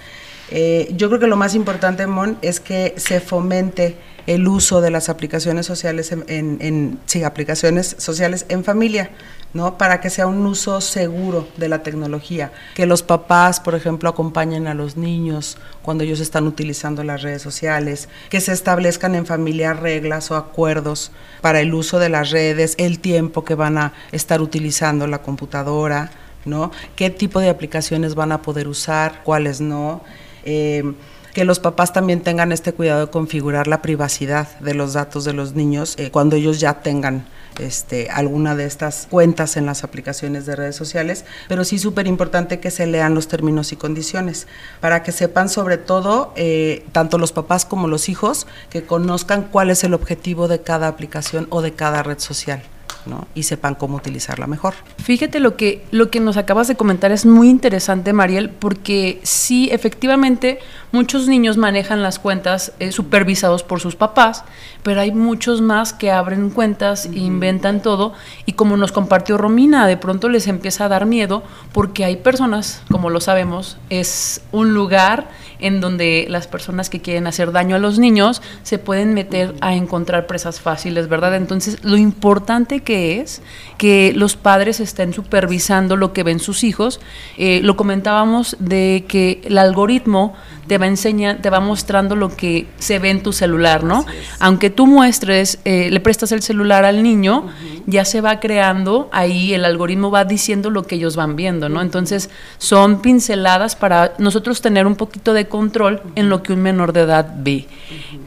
eh, 0.50 0.92
yo 0.96 1.06
creo 1.11 1.20
que 1.20 1.28
lo 1.28 1.37
más 1.37 1.54
importante, 1.54 2.08
Mon, 2.08 2.37
es 2.42 2.58
que 2.58 2.92
se 2.96 3.20
fomente 3.20 3.96
el 4.26 4.47
uso 4.49 4.81
de 4.81 4.91
las 4.91 5.09
aplicaciones 5.09 5.67
sociales 5.67 6.12
en, 6.12 6.99
sí, 7.07 7.25
aplicaciones 7.25 7.97
sociales 7.99 8.47
en 8.49 8.64
familia, 8.64 9.11
¿no? 9.55 9.76
Para 9.76 10.00
que 10.00 10.11
sea 10.11 10.26
un 10.26 10.47
uso 10.47 10.81
seguro 10.81 11.49
de 11.57 11.69
la 11.69 11.83
tecnología, 11.83 12.52
que 12.75 12.87
los 12.87 13.02
papás, 13.02 13.61
por 13.61 13.75
ejemplo, 13.75 14.09
acompañen 14.09 14.67
a 14.67 14.75
los 14.75 14.97
niños 14.97 15.59
cuando 15.83 16.05
ellos 16.05 16.21
están 16.21 16.47
utilizando 16.47 17.05
las 17.05 17.23
redes 17.23 17.43
sociales, 17.43 18.09
que 18.31 18.41
se 18.41 18.52
establezcan 18.52 19.14
en 19.14 19.26
familia 19.26 19.75
reglas 19.75 20.31
o 20.31 20.37
acuerdos 20.37 21.11
para 21.41 21.61
el 21.61 21.75
uso 21.75 21.99
de 21.99 22.09
las 22.09 22.31
redes, 22.31 22.75
el 22.79 23.00
tiempo 23.00 23.45
que 23.45 23.55
van 23.55 23.79
a 23.79 23.93
estar 24.12 24.41
utilizando 24.41 25.07
la 25.07 25.23
computadora, 25.23 26.11
¿no? 26.45 26.71
¿Qué 26.97 27.11
tipo 27.11 27.41
de 27.41 27.50
aplicaciones 27.50 28.14
van 28.14 28.33
a 28.33 28.43
poder 28.43 28.69
usar, 28.69 29.23
cuáles 29.23 29.61
no? 29.61 30.02
Eh, 30.45 30.83
que 31.32 31.44
los 31.44 31.60
papás 31.60 31.92
también 31.92 32.20
tengan 32.20 32.52
este 32.52 32.72
cuidado 32.72 33.06
de 33.06 33.10
configurar 33.10 33.66
la 33.66 33.82
privacidad 33.82 34.58
de 34.60 34.74
los 34.74 34.92
datos 34.92 35.24
de 35.24 35.32
los 35.32 35.54
niños 35.54 35.94
eh, 35.98 36.10
cuando 36.10 36.36
ellos 36.36 36.60
ya 36.60 36.80
tengan 36.80 37.26
este, 37.58 38.10
alguna 38.10 38.54
de 38.54 38.64
estas 38.64 39.06
cuentas 39.10 39.56
en 39.56 39.66
las 39.66 39.84
aplicaciones 39.84 40.46
de 40.46 40.56
redes 40.56 40.76
sociales, 40.76 41.24
pero 41.48 41.64
sí 41.64 41.78
súper 41.78 42.06
importante 42.06 42.60
que 42.60 42.70
se 42.70 42.86
lean 42.86 43.14
los 43.14 43.28
términos 43.28 43.72
y 43.72 43.76
condiciones 43.76 44.46
para 44.80 45.02
que 45.02 45.12
sepan 45.12 45.48
sobre 45.48 45.78
todo, 45.78 46.32
eh, 46.36 46.86
tanto 46.92 47.18
los 47.18 47.32
papás 47.32 47.64
como 47.64 47.88
los 47.88 48.08
hijos, 48.08 48.46
que 48.70 48.84
conozcan 48.84 49.48
cuál 49.50 49.70
es 49.70 49.84
el 49.84 49.94
objetivo 49.94 50.48
de 50.48 50.62
cada 50.62 50.88
aplicación 50.88 51.46
o 51.50 51.62
de 51.62 51.72
cada 51.72 52.02
red 52.02 52.18
social. 52.18 52.62
¿No? 53.06 53.26
y 53.35 53.44
sepan 53.44 53.75
cómo 53.75 53.97
utilizarla 53.97 54.47
mejor. 54.47 54.75
Fíjate 54.99 55.40
lo 55.40 55.56
que, 55.56 55.85
lo 55.90 56.11
que 56.11 56.21
nos 56.21 56.37
acabas 56.37 56.68
de 56.68 56.76
comentar 56.76 57.12
es 57.12 57.26
muy 57.26 57.49
interesante, 57.49 58.12
Mariel, 58.12 58.50
porque 58.50 59.21
sí, 59.23 59.68
efectivamente, 59.73 60.59
muchos 60.92 61.28
niños 61.28 61.56
manejan 61.56 62.02
las 62.02 62.18
cuentas 62.18 62.73
eh, 62.78 62.92
supervisados 62.92 63.62
por 63.62 63.80
sus 63.80 63.97
papás, 63.97 64.44
pero 64.82 65.00
hay 65.00 65.12
muchos 65.12 65.61
más 65.61 65.92
que 65.92 66.11
abren 66.11 66.50
cuentas 66.50 67.06
e 67.06 67.18
inventan 67.18 67.82
todo 67.82 68.12
y 68.47 68.52
como 68.52 68.76
nos 68.76 68.92
compartió 68.92 69.38
Romina, 69.38 69.87
de 69.87 69.97
pronto 69.97 70.28
les 70.28 70.47
empieza 70.47 70.85
a 70.85 70.88
dar 70.88 71.06
miedo 71.06 71.42
porque 71.73 72.04
hay 72.04 72.16
personas, 72.16 72.82
como 72.90 73.11
lo 73.11 73.21
sabemos, 73.21 73.78
es 73.90 74.42
un 74.52 74.75
lugar 74.75 75.28
en 75.62 75.80
donde 75.80 76.26
las 76.28 76.47
personas 76.47 76.90
que 76.90 77.00
quieren 77.00 77.26
hacer 77.26 77.52
daño 77.52 77.76
a 77.76 77.78
los 77.78 77.99
niños 77.99 78.42
se 78.62 78.78
pueden 78.78 79.14
meter 79.14 79.54
a 79.61 79.75
encontrar 79.75 80.26
presas 80.26 80.61
fáciles, 80.61 81.09
¿verdad? 81.09 81.37
Entonces, 81.37 81.78
lo 81.85 81.97
importante 81.97 82.80
que 82.80 82.91
es 82.92 83.42
que 83.78 84.12
los 84.14 84.37
padres 84.37 84.80
estén 84.80 85.12
supervisando 85.12 85.96
lo 85.96 86.12
que 86.12 86.22
ven 86.22 86.40
sus 86.40 86.64
hijos. 86.64 87.00
Eh, 87.38 87.61
lo 87.62 87.76
comentábamos 87.76 88.56
de 88.58 89.04
que 89.08 89.40
el 89.44 89.58
algoritmo 89.58 90.34
te 90.66 90.78
va 90.78 90.87
enseñando, 90.87 91.42
te 91.42 91.50
va 91.50 91.61
mostrando 91.61 92.16
lo 92.16 92.35
que 92.35 92.66
se 92.78 92.99
ve 92.99 93.11
en 93.11 93.23
tu 93.23 93.33
celular, 93.33 93.85
¿no? 93.85 94.07
Aunque 94.38 94.71
tú 94.71 94.87
muestres, 94.87 95.59
eh, 95.64 95.90
le 95.90 96.00
prestas 96.00 96.33
el 96.33 96.42
celular 96.42 96.85
al 96.85 97.02
niño, 97.02 97.49
ya 97.87 98.04
se 98.04 98.21
va 98.21 98.40
creando 98.40 99.09
ahí, 99.12 99.54
el 99.54 99.64
algoritmo 99.64 100.11
va 100.11 100.25
diciendo 100.25 100.71
lo 100.71 100.85
que 100.85 100.97
ellos 100.97 101.16
van 101.16 101.37
viendo, 101.37 101.69
¿no? 101.69 101.83
Entonces, 101.83 102.31
son 102.59 103.02
pinceladas 103.02 103.76
para 103.76 104.14
nosotros 104.19 104.61
tener 104.61 104.87
un 104.87 104.97
poquito 104.97 105.33
de 105.33 105.47
control 105.47 106.02
en 106.14 106.28
lo 106.28 106.42
que 106.42 106.52
un 106.52 106.62
menor 106.62 106.92
de 106.92 107.00
edad 107.00 107.35
ve. 107.38 107.66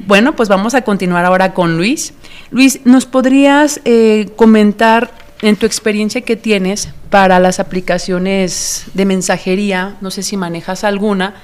Bueno, 0.07 0.35
pues 0.35 0.49
vamos 0.49 0.75
a 0.75 0.81
continuar 0.81 1.25
ahora 1.25 1.53
con 1.53 1.77
Luis. 1.77 2.13
Luis, 2.51 2.81
¿nos 2.85 3.05
podrías 3.05 3.81
eh, 3.85 4.29
comentar 4.35 5.11
en 5.41 5.55
tu 5.55 5.65
experiencia 5.65 6.21
que 6.21 6.35
tienes 6.35 6.89
para 7.09 7.39
las 7.39 7.59
aplicaciones 7.59 8.85
de 8.93 9.05
mensajería, 9.05 9.95
no 10.01 10.11
sé 10.11 10.23
si 10.23 10.37
manejas 10.37 10.83
alguna, 10.83 11.35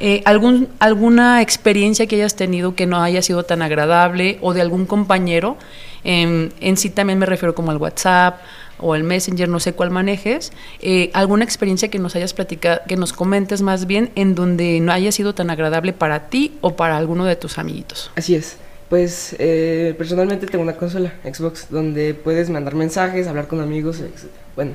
eh, 0.00 0.22
algún, 0.24 0.68
alguna 0.78 1.42
experiencia 1.42 2.06
que 2.06 2.16
hayas 2.16 2.36
tenido 2.36 2.74
que 2.74 2.86
no 2.86 3.02
haya 3.02 3.22
sido 3.22 3.44
tan 3.44 3.62
agradable 3.62 4.38
o 4.40 4.54
de 4.54 4.60
algún 4.60 4.86
compañero, 4.86 5.56
en 6.04 6.76
sí 6.76 6.90
también 6.90 7.20
me 7.20 7.26
refiero 7.26 7.54
como 7.54 7.70
al 7.70 7.76
WhatsApp 7.76 8.40
o 8.82 8.94
el 8.94 9.04
Messenger, 9.04 9.48
no 9.48 9.60
sé 9.60 9.72
cuál 9.72 9.90
manejes, 9.90 10.52
eh, 10.80 11.10
alguna 11.14 11.44
experiencia 11.44 11.88
que 11.88 11.98
nos 11.98 12.14
hayas 12.16 12.34
platicado, 12.34 12.80
que 12.86 12.96
nos 12.96 13.12
comentes 13.12 13.62
más 13.62 13.86
bien 13.86 14.10
en 14.16 14.34
donde 14.34 14.80
no 14.80 14.92
haya 14.92 15.12
sido 15.12 15.34
tan 15.34 15.48
agradable 15.50 15.92
para 15.92 16.28
ti 16.28 16.58
o 16.60 16.76
para 16.76 16.96
alguno 16.98 17.24
de 17.24 17.36
tus 17.36 17.58
amiguitos. 17.58 18.10
Así 18.16 18.34
es. 18.34 18.56
Pues 18.90 19.34
eh, 19.38 19.94
personalmente 19.96 20.46
tengo 20.46 20.62
una 20.62 20.76
consola 20.76 21.14
Xbox 21.24 21.68
donde 21.70 22.12
puedes 22.12 22.50
mandar 22.50 22.74
mensajes, 22.74 23.26
hablar 23.26 23.48
con 23.48 23.60
amigos, 23.62 24.00
etc. 24.00 24.26
Bueno, 24.54 24.72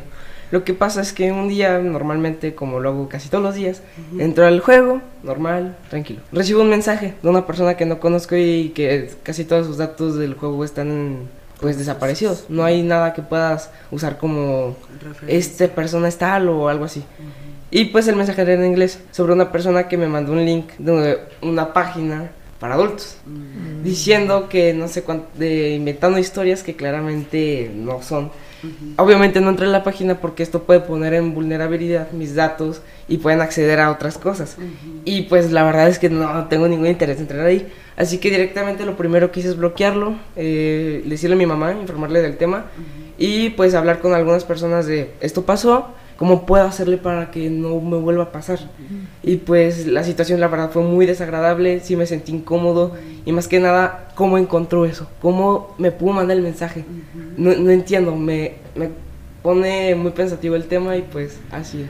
lo 0.51 0.63
que 0.63 0.73
pasa 0.73 1.01
es 1.01 1.13
que 1.13 1.31
un 1.31 1.47
día, 1.47 1.79
normalmente, 1.79 2.55
como 2.55 2.79
lo 2.79 2.89
hago 2.89 3.09
casi 3.09 3.29
todos 3.29 3.43
los 3.43 3.55
días, 3.55 3.81
entro 4.17 4.45
al 4.45 4.59
juego, 4.59 5.01
normal, 5.23 5.75
tranquilo. 5.89 6.21
Recibo 6.31 6.61
un 6.61 6.69
mensaje 6.69 7.15
de 7.21 7.29
una 7.29 7.45
persona 7.45 7.75
que 7.75 7.85
no 7.85 7.99
conozco 7.99 8.35
y 8.35 8.69
que 8.69 9.11
casi 9.23 9.43
todos 9.43 9.67
sus 9.67 9.77
datos 9.77 10.15
del 10.15 10.35
juego 10.35 10.63
están 10.63 11.27
pues 11.59 11.77
desaparecidos. 11.77 12.45
No 12.49 12.63
hay 12.63 12.83
nada 12.83 13.13
que 13.13 13.21
puedas 13.21 13.71
usar 13.91 14.17
como 14.17 14.75
este 15.27 15.67
persona 15.67 16.07
es 16.07 16.17
tal 16.17 16.49
o 16.49 16.69
algo 16.69 16.85
así. 16.85 17.03
Y 17.69 17.85
pues 17.85 18.07
el 18.07 18.15
mensaje 18.15 18.41
era 18.41 18.53
en 18.53 18.65
inglés 18.65 18.99
sobre 19.11 19.33
una 19.33 19.51
persona 19.51 19.87
que 19.89 19.97
me 19.97 20.07
mandó 20.07 20.31
un 20.31 20.45
link 20.45 20.71
de 20.77 21.19
una 21.41 21.73
página 21.73 22.31
para 22.59 22.75
adultos, 22.75 23.17
mm. 23.25 23.83
diciendo 23.83 24.49
que 24.49 24.73
no 24.73 24.87
sé 24.87 25.03
cuánto, 25.03 25.27
de 25.37 25.75
inventando 25.75 26.17
historias 26.17 26.63
que 26.63 26.75
claramente 26.75 27.71
no 27.73 28.01
son. 28.01 28.31
Obviamente 28.95 29.39
no 29.39 29.49
entré 29.49 29.67
en 29.67 29.71
la 29.71 29.83
página 29.83 30.19
porque 30.19 30.41
esto 30.41 30.63
puede 30.63 30.79
poner 30.79 31.13
en 31.13 31.35
vulnerabilidad 31.35 32.11
mis 32.11 32.33
datos 32.33 32.81
y 33.07 33.17
pueden 33.17 33.39
acceder 33.39 33.79
a 33.79 33.91
otras 33.91 34.17
cosas. 34.17 34.57
Y 35.05 35.23
pues 35.23 35.51
la 35.51 35.63
verdad 35.63 35.87
es 35.87 35.99
que 35.99 36.09
no 36.09 36.47
tengo 36.47 36.67
ningún 36.67 36.87
interés 36.87 37.17
en 37.17 37.23
entrar 37.23 37.45
ahí. 37.45 37.71
Así 37.95 38.17
que 38.17 38.31
directamente 38.31 38.85
lo 38.85 38.97
primero 38.97 39.31
que 39.31 39.41
hice 39.41 39.49
es 39.49 39.57
bloquearlo, 39.57 40.15
eh, 40.35 41.03
decirle 41.05 41.35
a 41.35 41.37
mi 41.37 41.45
mamá, 41.45 41.73
informarle 41.73 42.21
del 42.21 42.37
tema 42.37 42.65
y 43.17 43.51
pues 43.51 43.75
hablar 43.75 43.99
con 43.99 44.13
algunas 44.13 44.43
personas 44.43 44.87
de 44.87 45.11
esto 45.21 45.45
pasó, 45.45 45.89
cómo 46.17 46.45
puedo 46.45 46.65
hacerle 46.65 46.97
para 46.97 47.31
que 47.31 47.49
no 47.49 47.79
me 47.79 47.97
vuelva 47.97 48.23
a 48.23 48.31
pasar. 48.31 48.59
Y 49.23 49.37
pues 49.37 49.85
la 49.87 50.03
situación 50.03 50.39
la 50.39 50.47
verdad 50.47 50.71
fue 50.71 50.81
muy 50.81 51.05
desagradable, 51.05 51.79
sí 51.79 51.95
me 51.95 52.05
sentí 52.05 52.33
incómodo 52.33 52.93
y 53.25 53.31
más 53.31 53.47
que 53.47 53.59
nada, 53.59 54.09
¿cómo 54.15 54.37
encontró 54.37 54.85
eso? 54.85 55.07
¿Cómo 55.21 55.75
me 55.77 55.91
pudo 55.91 56.13
mandar 56.13 56.37
el 56.37 56.43
mensaje? 56.43 56.83
no, 57.37 57.53
no, 57.55 57.69
entiendo, 57.69 58.15
me, 58.15 58.55
me, 58.75 58.89
pone 59.43 59.95
muy 59.95 60.11
pensativo 60.11 60.55
el 60.55 60.65
tema 60.65 60.97
y 60.97 61.03
pues 61.03 61.39
así 61.51 61.81
es. 61.81 61.89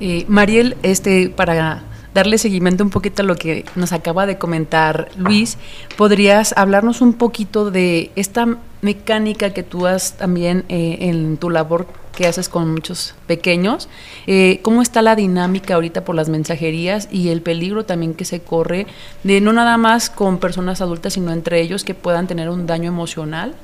Eh, 0.00 0.24
Mariel, 0.28 0.76
este, 0.82 1.28
para 1.30 1.84
darle 2.14 2.36
seguimiento 2.36 2.84
un 2.84 2.90
poquito 2.90 3.22
a 3.22 3.24
lo 3.24 3.36
que 3.36 3.64
nos 3.74 3.92
acaba 3.92 4.26
de 4.26 4.36
comentar 4.36 5.08
Luis, 5.16 5.56
¿podrías 5.96 6.52
hablarnos 6.56 7.00
un 7.00 7.14
poquito 7.14 7.70
de 7.70 8.10
esta 8.16 8.58
mecánica 8.82 9.50
que 9.50 9.62
tú 9.62 9.86
has 9.86 10.14
también 10.18 10.64
eh, 10.68 10.98
en 11.00 11.38
tu 11.38 11.48
labor 11.48 11.86
haces 12.26 12.48
con 12.48 12.70
muchos 12.72 13.14
pequeños? 13.26 13.88
Eh, 14.26 14.60
¿Cómo 14.62 14.82
está 14.82 15.02
la 15.02 15.16
dinámica 15.16 15.74
ahorita 15.74 16.04
por 16.04 16.14
las 16.14 16.28
mensajerías 16.28 17.08
y 17.10 17.28
el 17.28 17.42
peligro 17.42 17.84
también 17.84 18.14
que 18.14 18.24
se 18.24 18.40
corre 18.40 18.86
de 19.22 19.40
no 19.40 19.52
nada 19.52 19.76
más 19.76 20.10
con 20.10 20.38
personas 20.38 20.80
adultas, 20.80 21.14
sino 21.14 21.32
entre 21.32 21.60
ellos 21.60 21.84
que 21.84 21.94
puedan 21.94 22.26
tener 22.26 22.48
un 22.48 22.66
daño 22.66 22.88
emocional? 22.88 23.54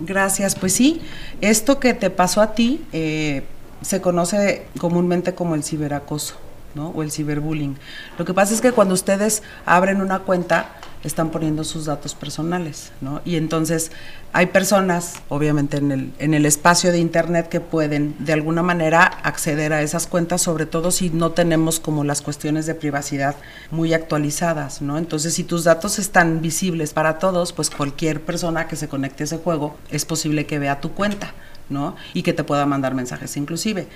Gracias, 0.00 0.54
pues 0.54 0.72
sí, 0.72 1.00
esto 1.40 1.78
que 1.78 1.94
te 1.94 2.10
pasó 2.10 2.40
a 2.40 2.54
ti 2.54 2.82
eh, 2.92 3.44
se 3.82 4.00
conoce 4.00 4.66
comúnmente 4.78 5.34
como 5.34 5.54
el 5.54 5.62
ciberacoso. 5.62 6.36
O 6.76 7.04
el 7.04 7.12
ciberbullying. 7.12 7.76
Lo 8.18 8.24
que 8.24 8.34
pasa 8.34 8.52
es 8.52 8.60
que 8.60 8.72
cuando 8.72 8.94
ustedes 8.94 9.44
abren 9.64 10.00
una 10.00 10.18
cuenta, 10.20 10.72
están 11.04 11.30
poniendo 11.30 11.64
sus 11.64 11.84
datos 11.84 12.14
personales, 12.14 12.90
¿no? 13.00 13.20
Y 13.24 13.36
entonces 13.36 13.92
hay 14.32 14.46
personas, 14.46 15.22
obviamente 15.28 15.76
en 15.76 15.92
el, 15.92 16.12
en 16.18 16.34
el 16.34 16.46
espacio 16.46 16.90
de 16.90 16.98
Internet, 16.98 17.48
que 17.48 17.60
pueden 17.60 18.16
de 18.18 18.32
alguna 18.32 18.62
manera 18.62 19.04
acceder 19.04 19.72
a 19.72 19.82
esas 19.82 20.06
cuentas, 20.06 20.42
sobre 20.42 20.66
todo 20.66 20.90
si 20.90 21.10
no 21.10 21.32
tenemos 21.32 21.78
como 21.78 22.04
las 22.04 22.22
cuestiones 22.22 22.66
de 22.66 22.74
privacidad 22.74 23.36
muy 23.70 23.92
actualizadas, 23.92 24.82
¿no? 24.82 24.98
Entonces, 24.98 25.34
si 25.34 25.44
tus 25.44 25.64
datos 25.64 25.98
están 25.98 26.40
visibles 26.40 26.92
para 26.94 27.18
todos, 27.18 27.52
pues 27.52 27.70
cualquier 27.70 28.22
persona 28.22 28.66
que 28.66 28.76
se 28.76 28.88
conecte 28.88 29.22
a 29.22 29.26
ese 29.26 29.38
juego 29.38 29.76
es 29.90 30.04
posible 30.04 30.46
que 30.46 30.58
vea 30.58 30.80
tu 30.80 30.92
cuenta. 30.92 31.32
¿no? 31.70 31.96
Y 32.12 32.22
que 32.22 32.34
te 32.34 32.44
pueda 32.44 32.66
mandar 32.66 32.94
mensajes 32.94 33.38
inclusive. 33.38 33.86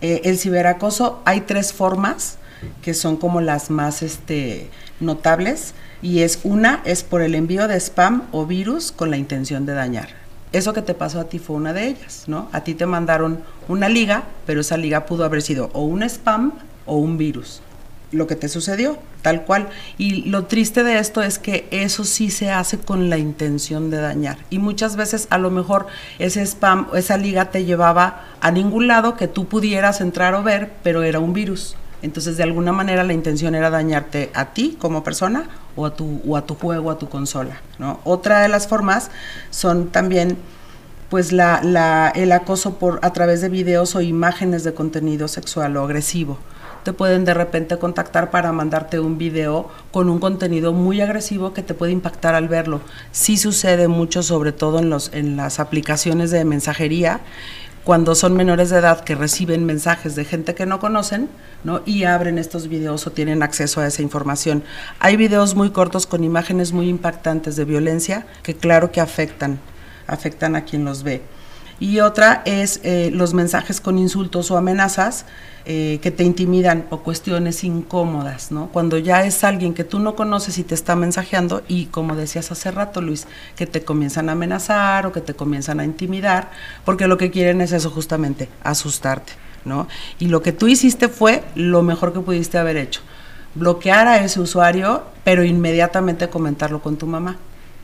Eh, 0.00 0.20
el 0.24 0.38
ciberacoso 0.38 1.22
hay 1.24 1.40
tres 1.40 1.72
formas 1.72 2.38
que 2.82 2.94
son 2.94 3.16
como 3.16 3.40
las 3.40 3.70
más 3.70 4.02
este, 4.02 4.70
notables 5.00 5.74
y 6.02 6.20
es 6.20 6.40
una 6.44 6.80
es 6.84 7.02
por 7.04 7.22
el 7.22 7.34
envío 7.34 7.68
de 7.68 7.76
spam 7.80 8.24
o 8.32 8.46
virus 8.46 8.92
con 8.92 9.10
la 9.10 9.16
intención 9.16 9.66
de 9.66 9.74
dañar. 9.74 10.08
Eso 10.52 10.72
que 10.72 10.82
te 10.82 10.94
pasó 10.94 11.20
a 11.20 11.28
ti 11.28 11.38
fue 11.38 11.56
una 11.56 11.72
de 11.72 11.88
ellas, 11.88 12.24
¿no? 12.26 12.48
A 12.52 12.62
ti 12.62 12.74
te 12.74 12.86
mandaron 12.86 13.40
una 13.68 13.88
liga, 13.88 14.24
pero 14.46 14.60
esa 14.60 14.76
liga 14.76 15.06
pudo 15.06 15.24
haber 15.24 15.42
sido 15.42 15.70
o 15.72 15.82
un 15.82 16.02
spam 16.02 16.52
o 16.86 16.96
un 16.96 17.18
virus 17.18 17.60
lo 18.12 18.26
que 18.26 18.36
te 18.36 18.48
sucedió, 18.48 18.98
tal 19.22 19.44
cual. 19.44 19.68
Y 19.98 20.22
lo 20.28 20.44
triste 20.44 20.84
de 20.84 20.98
esto 20.98 21.22
es 21.22 21.38
que 21.38 21.66
eso 21.70 22.04
sí 22.04 22.30
se 22.30 22.50
hace 22.50 22.78
con 22.78 23.10
la 23.10 23.18
intención 23.18 23.90
de 23.90 23.98
dañar. 23.98 24.38
Y 24.50 24.58
muchas 24.58 24.96
veces 24.96 25.26
a 25.30 25.38
lo 25.38 25.50
mejor 25.50 25.86
ese 26.18 26.44
spam, 26.46 26.88
esa 26.94 27.16
liga 27.16 27.50
te 27.50 27.64
llevaba 27.64 28.24
a 28.40 28.50
ningún 28.50 28.86
lado 28.86 29.16
que 29.16 29.28
tú 29.28 29.46
pudieras 29.46 30.00
entrar 30.00 30.34
o 30.34 30.42
ver, 30.42 30.70
pero 30.82 31.02
era 31.02 31.18
un 31.20 31.32
virus. 31.32 31.76
Entonces 32.02 32.36
de 32.36 32.42
alguna 32.42 32.72
manera 32.72 33.04
la 33.04 33.12
intención 33.12 33.54
era 33.54 33.70
dañarte 33.70 34.30
a 34.34 34.46
ti 34.52 34.76
como 34.80 35.02
persona 35.04 35.48
o 35.76 35.86
a 35.86 35.94
tu, 35.94 36.20
o 36.26 36.36
a 36.36 36.46
tu 36.46 36.54
juego, 36.54 36.90
a 36.90 36.98
tu 36.98 37.08
consola. 37.08 37.60
Otra 38.04 38.40
de 38.40 38.48
las 38.48 38.68
formas 38.68 39.10
son 39.50 39.88
también 39.88 40.38
pues 41.08 41.32
el 41.32 42.32
acoso 42.32 42.78
por 42.78 42.98
a 43.02 43.12
través 43.12 43.40
de 43.40 43.48
videos 43.48 43.94
o 43.94 44.00
imágenes 44.00 44.64
de 44.64 44.74
contenido 44.74 45.28
sexual 45.28 45.76
o 45.76 45.84
agresivo 45.84 46.38
te 46.86 46.92
pueden 46.92 47.24
de 47.24 47.34
repente 47.34 47.78
contactar 47.78 48.30
para 48.30 48.52
mandarte 48.52 49.00
un 49.00 49.18
video 49.18 49.68
con 49.90 50.08
un 50.08 50.20
contenido 50.20 50.72
muy 50.72 51.00
agresivo 51.00 51.52
que 51.52 51.64
te 51.64 51.74
puede 51.74 51.90
impactar 51.90 52.36
al 52.36 52.46
verlo. 52.46 52.80
Sí 53.10 53.36
sucede 53.36 53.88
mucho, 53.88 54.22
sobre 54.22 54.52
todo 54.52 54.78
en 54.78 55.36
las 55.36 55.58
aplicaciones 55.58 56.30
de 56.30 56.44
mensajería, 56.44 57.22
cuando 57.86 58.16
son 58.16 58.34
menores 58.34 58.70
de 58.70 58.78
edad 58.78 59.04
que 59.04 59.14
reciben 59.14 59.64
mensajes 59.64 60.16
de 60.16 60.24
gente 60.24 60.56
que 60.56 60.66
no 60.66 60.80
conocen, 60.80 61.28
¿no? 61.62 61.82
Y 61.86 62.02
abren 62.02 62.36
estos 62.36 62.66
videos 62.66 63.06
o 63.06 63.12
tienen 63.12 63.44
acceso 63.44 63.80
a 63.80 63.86
esa 63.86 64.02
información. 64.02 64.64
Hay 64.98 65.16
videos 65.16 65.54
muy 65.54 65.70
cortos 65.70 66.04
con 66.04 66.24
imágenes 66.24 66.72
muy 66.72 66.88
impactantes 66.88 67.54
de 67.54 67.64
violencia 67.64 68.26
que 68.42 68.56
claro 68.56 68.90
que 68.90 69.00
afectan, 69.00 69.60
afectan 70.08 70.56
a 70.56 70.64
quien 70.64 70.84
los 70.84 71.04
ve. 71.04 71.22
Y 71.78 72.00
otra 72.00 72.42
es 72.46 72.80
eh, 72.84 73.10
los 73.12 73.34
mensajes 73.34 73.80
con 73.80 73.98
insultos 73.98 74.50
o 74.50 74.56
amenazas 74.56 75.26
eh, 75.66 75.98
que 76.00 76.10
te 76.10 76.24
intimidan 76.24 76.86
o 76.90 77.00
cuestiones 77.00 77.64
incómodas, 77.64 78.50
¿no? 78.50 78.68
Cuando 78.68 78.96
ya 78.96 79.24
es 79.24 79.44
alguien 79.44 79.74
que 79.74 79.84
tú 79.84 79.98
no 79.98 80.14
conoces 80.14 80.56
y 80.58 80.62
te 80.62 80.74
está 80.74 80.96
mensajeando 80.96 81.62
y 81.68 81.86
como 81.86 82.16
decías 82.16 82.50
hace 82.50 82.70
rato, 82.70 83.02
Luis, 83.02 83.26
que 83.56 83.66
te 83.66 83.82
comienzan 83.82 84.28
a 84.28 84.32
amenazar 84.32 85.06
o 85.06 85.12
que 85.12 85.20
te 85.20 85.34
comienzan 85.34 85.80
a 85.80 85.84
intimidar, 85.84 86.50
porque 86.84 87.08
lo 87.08 87.18
que 87.18 87.30
quieren 87.30 87.60
es 87.60 87.72
eso 87.72 87.90
justamente, 87.90 88.48
asustarte, 88.62 89.32
¿no? 89.64 89.86
Y 90.18 90.28
lo 90.28 90.40
que 90.40 90.52
tú 90.52 90.68
hiciste 90.68 91.08
fue 91.08 91.44
lo 91.56 91.82
mejor 91.82 92.14
que 92.14 92.20
pudiste 92.20 92.56
haber 92.56 92.76
hecho, 92.76 93.02
bloquear 93.54 94.06
a 94.06 94.24
ese 94.24 94.40
usuario, 94.40 95.02
pero 95.24 95.44
inmediatamente 95.44 96.30
comentarlo 96.30 96.80
con 96.80 96.96
tu 96.96 97.06
mamá 97.06 97.36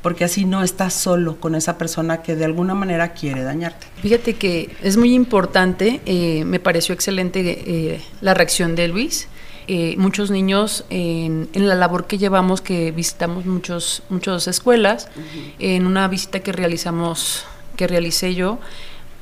porque 0.03 0.25
así 0.25 0.45
no 0.45 0.63
estás 0.63 0.93
solo 0.93 1.41
con 1.41 1.55
esa 1.55 1.79
persona 1.79 2.23
que 2.23 2.35
de 2.35 2.45
alguna 2.45 2.75
manera 2.75 3.13
quiere 3.13 3.45
dañarte. 3.45 3.87
Fíjate 4.03 4.35
que 4.35 4.75
es 4.83 4.97
muy 4.97 5.15
importante, 5.15 6.01
eh, 6.05 6.45
me 6.45 6.59
pareció 6.59 6.93
excelente 6.93 7.63
eh, 7.67 8.01
la 8.21 8.35
reacción 8.35 8.75
de 8.75 8.89
Luis. 8.89 9.29
Eh, 9.69 9.95
muchos 9.97 10.33
niños 10.33 10.85
en, 10.91 11.49
la 11.55 11.77
labor 11.77 12.09
que 12.09 12.19
llevamos, 12.19 12.61
que 12.61 12.91
visitamos 12.91 13.47
muchos, 13.47 14.03
muchas 14.09 14.49
escuelas, 14.49 15.09
en 15.61 15.87
una 15.87 16.09
visita 16.09 16.41
que 16.41 16.51
realizamos, 16.51 17.45
que 17.77 17.87
realicé 17.87 18.35
yo, 18.35 18.59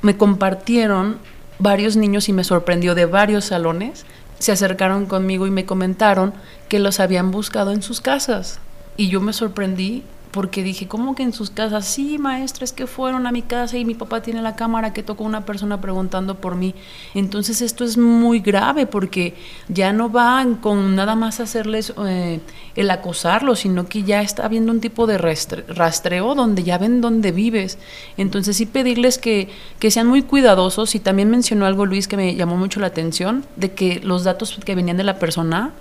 me 0.01 0.17
compartieron 0.17 1.19
varios 1.59 1.95
niños 1.95 2.27
y 2.27 2.33
me 2.33 2.43
sorprendió 2.43 2.95
de 2.95 3.05
varios 3.05 3.45
salones, 3.45 4.03
se 4.39 4.51
acercaron 4.51 5.05
conmigo 5.05 5.45
y 5.45 5.51
me 5.51 5.65
comentaron 5.65 6.33
que 6.69 6.79
los 6.79 6.99
habían 6.99 7.29
buscado 7.29 7.71
en 7.71 7.83
sus 7.83 8.01
casas. 8.01 8.59
Y 8.97 9.09
yo 9.09 9.21
me 9.21 9.33
sorprendí 9.33 10.03
porque 10.31 10.63
dije, 10.63 10.87
¿cómo 10.87 11.13
que 11.13 11.23
en 11.23 11.33
sus 11.33 11.49
casas? 11.49 11.85
Sí, 11.85 12.17
maestras 12.17 12.71
que 12.71 12.87
fueron 12.87 13.27
a 13.27 13.31
mi 13.31 13.41
casa 13.41 13.77
y 13.77 13.85
mi 13.85 13.95
papá 13.95 14.21
tiene 14.21 14.41
la 14.41 14.55
cámara 14.55 14.93
que 14.93 15.03
tocó 15.03 15.25
una 15.25 15.45
persona 15.45 15.81
preguntando 15.81 16.35
por 16.35 16.55
mí. 16.55 16.73
Entonces 17.13 17.61
esto 17.61 17.83
es 17.83 17.97
muy 17.97 18.39
grave 18.39 18.85
porque 18.87 19.35
ya 19.67 19.91
no 19.91 20.09
van 20.09 20.55
con 20.55 20.95
nada 20.95 21.15
más 21.15 21.41
hacerles 21.41 21.93
eh, 22.05 22.39
el 22.75 22.89
acosarlo, 22.89 23.55
sino 23.55 23.87
que 23.87 24.03
ya 24.03 24.21
está 24.21 24.45
habiendo 24.45 24.71
un 24.71 24.79
tipo 24.79 25.05
de 25.05 25.17
rastreo 25.17 26.33
donde 26.33 26.63
ya 26.63 26.77
ven 26.77 27.01
dónde 27.01 27.31
vives. 27.31 27.77
Entonces 28.15 28.55
sí 28.55 28.65
pedirles 28.65 29.17
que, 29.17 29.49
que 29.79 29.91
sean 29.91 30.07
muy 30.07 30.21
cuidadosos 30.21 30.95
y 30.95 30.99
también 30.99 31.29
mencionó 31.29 31.65
algo 31.65 31.85
Luis 31.85 32.07
que 32.07 32.15
me 32.15 32.35
llamó 32.35 32.55
mucho 32.55 32.79
la 32.79 32.87
atención, 32.87 33.45
de 33.57 33.73
que 33.73 33.99
los 33.99 34.23
datos 34.23 34.57
que 34.63 34.75
venían 34.75 34.97
de 34.97 35.03
la 35.03 35.19
persona 35.19 35.73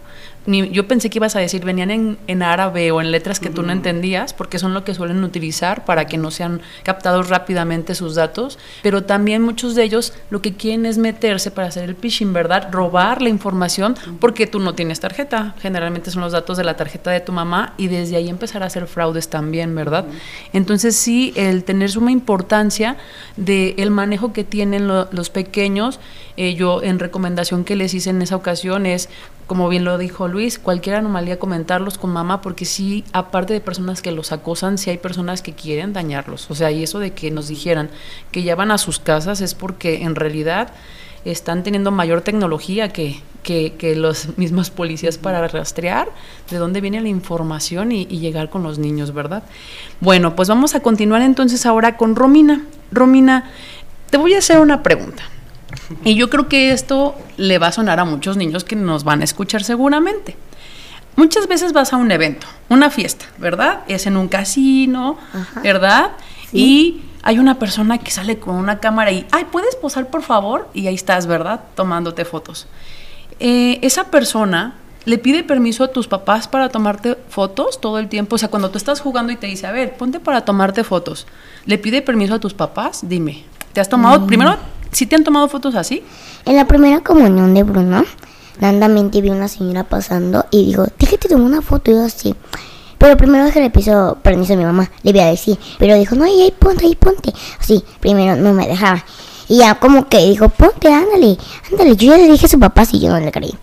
yo 0.47 0.89
pensé 0.89 1.11
que 1.11 1.19
ibas 1.19 1.37
a 1.37 1.41
decir, 1.41 1.65
venían 1.65 1.91
en, 1.91 2.19
en 2.27 2.43
árabe 2.43 2.91
o 2.91 3.01
en 3.01 3.11
letras 3.11 3.41
que 3.41 3.51
tú 3.51 3.63
no 3.63 3.73
entendías, 3.73 4.33
porque 4.33 4.59
son 4.59 4.75
lo 4.75 4.85
que 4.85 4.95
suelen 4.95 5.23
utilizar 5.23 5.85
para 5.85 6.07
que 6.07 6.17
no 6.17 6.31
sean 6.31 6.61
captados 6.83 7.29
rápidamente 7.29 7.95
sus 7.95 8.15
datos, 8.15 8.59
pero 8.83 9.05
también 9.05 9.43
muchos 9.43 9.75
de 9.75 9.85
ellos 9.85 10.15
lo 10.31 10.41
que 10.43 10.55
quieren 10.55 10.87
es 10.87 10.99
meterse 10.99 11.51
para 11.51 11.69
hacer 11.69 11.89
el 11.89 11.95
phishing, 11.95 12.33
¿verdad? 12.33 12.69
Robar 12.73 13.23
la 13.23 13.29
información 13.29 13.97
porque 14.19 14.47
tú 14.47 14.61
no 14.61 14.75
tienes 14.75 15.01
tarjeta, 15.01 15.55
generalmente 15.61 16.11
son 16.11 16.23
los 16.23 16.33
datos 16.33 16.57
de 16.57 16.65
la 16.65 16.77
tarjeta 16.77 17.11
de 17.11 17.21
tu 17.21 17.33
mamá 17.33 17.75
y 17.77 17.89
desde 17.89 18.17
ahí 18.17 18.29
empezar 18.29 18.63
a 18.63 18.67
hacer 18.67 18.87
fraudes 18.87 19.29
también, 19.29 19.75
¿verdad? 19.75 20.07
Entonces 20.53 20.97
sí, 20.97 21.33
el 21.37 21.65
tener 21.65 21.91
suma 21.91 22.11
importancia 22.11 22.97
del 23.37 23.75
el 23.77 23.91
manejo 23.91 24.33
que 24.33 24.45
tienen 24.45 24.89
los 24.89 25.31
pequeños, 25.31 26.01
eh, 26.37 26.55
yo 26.55 26.83
en 26.83 26.99
recomendación 26.99 27.65
que 27.65 27.77
les 27.77 27.95
hice 27.95 28.11
en 28.11 28.23
esa 28.23 28.37
ocasión 28.37 28.87
es 28.87 29.09
como 29.51 29.69
bien 29.69 29.85
lo 29.85 29.99
dijo 29.99 30.29
Luis, 30.29 30.61
cualquier 30.61 30.95
anomalía 30.95 31.41
comentarlos 31.41 31.99
con 31.99 32.13
mamá, 32.13 32.41
porque 32.41 32.65
sí, 32.65 33.03
aparte 33.13 33.53
de 33.53 33.61
personas 33.61 34.01
que 34.01 34.13
los 34.13 34.31
acosan, 34.31 34.79
sí 34.79 34.91
hay 34.91 34.99
personas 34.99 35.43
que 35.43 35.55
quieren 35.55 35.93
dañarlos. 35.93 36.49
O 36.53 36.55
sea, 36.55 36.71
y 36.71 36.85
eso 36.85 37.01
de 37.01 37.15
que 37.15 37.33
nos 37.33 37.49
dijeran 37.49 37.91
que 38.31 38.45
ya 38.45 38.55
van 38.55 38.71
a 38.71 38.79
sus 38.79 39.01
casas 39.01 39.41
es 39.41 39.57
porque 39.57 40.05
en 40.05 40.15
realidad 40.15 40.73
están 41.25 41.65
teniendo 41.65 41.91
mayor 41.91 42.21
tecnología 42.21 42.91
que, 42.91 43.21
que, 43.43 43.97
los 43.97 44.29
mismos 44.39 44.71
policías 44.71 45.19
para 45.19 45.49
rastrear 45.49 46.09
de 46.49 46.59
dónde 46.59 46.81
viene 46.81 47.01
la 47.01 47.09
información 47.09 47.91
y, 47.91 48.07
y, 48.09 48.21
llegar 48.21 48.51
con 48.51 48.63
los 48.63 48.79
niños, 48.79 49.13
¿verdad? 49.13 49.43
Bueno, 49.99 50.37
pues 50.37 50.49
vamos 50.49 50.77
a 50.77 50.81
continuar 50.81 51.23
entonces 51.23 51.67
ahora 51.67 51.97
con 51.97 52.15
Romina. 52.15 52.65
Romina, 52.93 53.51
te 54.11 54.17
voy 54.17 54.35
a 54.35 54.39
hacer 54.39 54.61
una 54.61 54.85
pregunta. 54.85 55.25
Y 56.05 56.15
yo 56.15 56.31
creo 56.31 56.49
que 56.49 56.73
esto 56.73 57.17
le 57.37 57.59
va 57.59 57.69
a 57.69 57.73
sonar 57.73 58.01
a 58.01 58.05
muchos 58.05 58.37
niños 58.37 58.65
que 58.65 58.77
nos 58.77 59.05
van 59.05 59.21
a 59.21 59.25
escuchar 59.25 59.65
seguramente. 59.65 60.37
Muchas 61.17 61.49
veces 61.49 61.73
vas 61.73 61.93
a 61.93 61.97
un 61.97 62.11
evento, 62.13 62.47
una 62.69 62.91
fiesta, 62.91 63.27
¿verdad? 63.39 63.81
Es 63.89 64.07
en 64.07 64.17
un 64.17 64.29
casino, 64.29 65.19
¿verdad? 65.63 66.13
Y 66.53 67.03
hay 67.23 67.39
una 67.39 67.59
persona 67.59 67.99
que 67.99 68.11
sale 68.11 68.39
con 68.39 68.55
una 68.55 68.79
cámara 68.79 69.13
y, 69.13 69.27
ay, 69.31 69.47
¿puedes 69.51 69.77
posar 69.77 70.09
por 70.09 70.23
favor? 70.23 70.69
Y 70.73 70.87
ahí 70.87 70.95
estás, 70.95 71.27
¿verdad? 71.27 71.61
Tomándote 71.75 72.25
fotos. 72.25 72.67
Eh, 73.41 73.79
esa 73.83 74.05
persona 74.05 74.75
le 75.05 75.19
pide 75.19 75.43
permiso 75.43 75.85
a 75.85 75.89
tus 75.89 76.07
papás 76.07 76.47
para 76.47 76.69
tomarte 76.69 77.17
fotos 77.29 77.81
todo 77.81 77.99
el 77.99 78.09
tiempo. 78.09 78.37
O 78.37 78.39
sea, 78.39 78.49
cuando 78.49 78.71
tú 78.71 78.79
estás 78.79 79.01
jugando 79.01 79.33
y 79.33 79.37
te 79.37 79.47
dice, 79.47 79.67
a 79.67 79.73
ver, 79.73 79.97
ponte 79.97 80.21
para 80.21 80.45
tomarte 80.45 80.85
fotos, 80.85 81.27
¿le 81.67 81.79
pide 81.79 82.03
permiso 82.03 82.35
a 82.35 82.39
tus 82.39 82.55
papás? 82.55 83.01
Dime, 83.09 83.45
¿te 83.73 83.81
has 83.81 83.89
tomado? 83.89 84.21
Mm. 84.21 84.27
Primero, 84.27 84.57
¿Sí 84.93 85.07
te 85.07 85.17
han 85.17 85.25
tomado 85.25 85.49
fotos 85.49 85.75
así? 85.75 86.03
En 86.45 86.57
la 86.57 86.67
primera 86.67 87.01
comunión 87.01 87.55
de 87.55 87.63
Bruno, 87.63 88.05
landamente 88.61 89.21
vi 89.21 89.31
una 89.31 89.49
señora 89.49 89.85
pasando 89.85 90.47
y 90.51 90.67
dijo, 90.67 90.87
déjate 90.99 91.29
tomar 91.29 91.45
una 91.45 91.63
foto. 91.63 91.91
Y 91.91 91.95
yo 91.95 92.05
así. 92.05 92.35
Pero 92.99 93.17
primero 93.17 93.51
que 93.51 93.61
le 93.61 93.71
piso 93.71 94.19
permiso 94.23 94.53
a 94.53 94.57
mi 94.57 94.65
mamá, 94.65 94.91
le 95.03 95.13
voy 95.13 95.21
a 95.23 95.27
decir. 95.27 95.59
Pero 95.79 95.95
dijo, 95.95 96.15
no, 96.17 96.25
ahí, 96.25 96.43
ahí 96.43 96.53
ponte, 96.57 96.85
ahí 96.85 96.95
ponte. 96.95 97.33
Así, 97.59 97.83
primero 98.01 98.37
no 98.37 98.53
me 98.53 98.67
dejaba. 98.67 99.03
Y 99.49 99.59
ya 99.59 99.75
como 99.77 100.07
que 100.09 100.19
dijo, 100.19 100.49
ponte, 100.49 100.93
ándale, 100.93 101.39
ándale. 101.71 101.97
Yo 101.97 102.11
ya 102.11 102.19
le 102.19 102.31
dije 102.31 102.47
a 102.47 102.49
su 102.49 102.61
papá 102.61 102.85
si 102.85 103.01
yo 103.01 103.09
no 103.09 103.19
le 103.19 103.33
creí. 103.33 103.55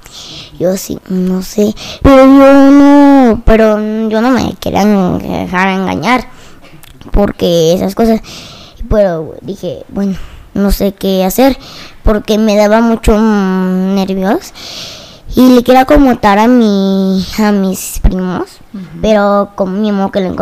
Yo 0.59 0.75
sí, 0.75 0.97
no 1.07 1.43
sé. 1.43 1.73
Pero 2.01 2.25
yo 2.25 2.71
no, 2.71 3.43
pero 3.45 3.77
yo 4.09 4.21
no 4.21 4.31
me 4.31 4.55
querían 4.59 5.19
dejar 5.19 5.69
engañar. 5.69 6.27
Porque 7.11 7.73
esas 7.73 7.95
cosas. 7.95 8.21
Pero 8.89 9.35
dije, 9.41 9.85
bueno, 9.89 10.17
no 10.53 10.71
sé 10.71 10.93
qué 10.93 11.23
hacer 11.23 11.57
porque 12.03 12.37
me 12.37 12.55
daba 12.55 12.81
mucho 12.81 13.17
nervios. 13.19 14.53
Y 15.35 15.49
le 15.49 15.61
quería 15.63 15.85
comentar 15.85 16.39
a 16.39 16.47
mi 16.47 17.23
a 17.37 17.51
mis 17.51 17.99
primos 17.99 18.57
pero 19.01 19.51
con 19.55 19.81
mi 19.81 19.89
amor 19.89 20.11
que 20.11 20.21
le 20.21 20.35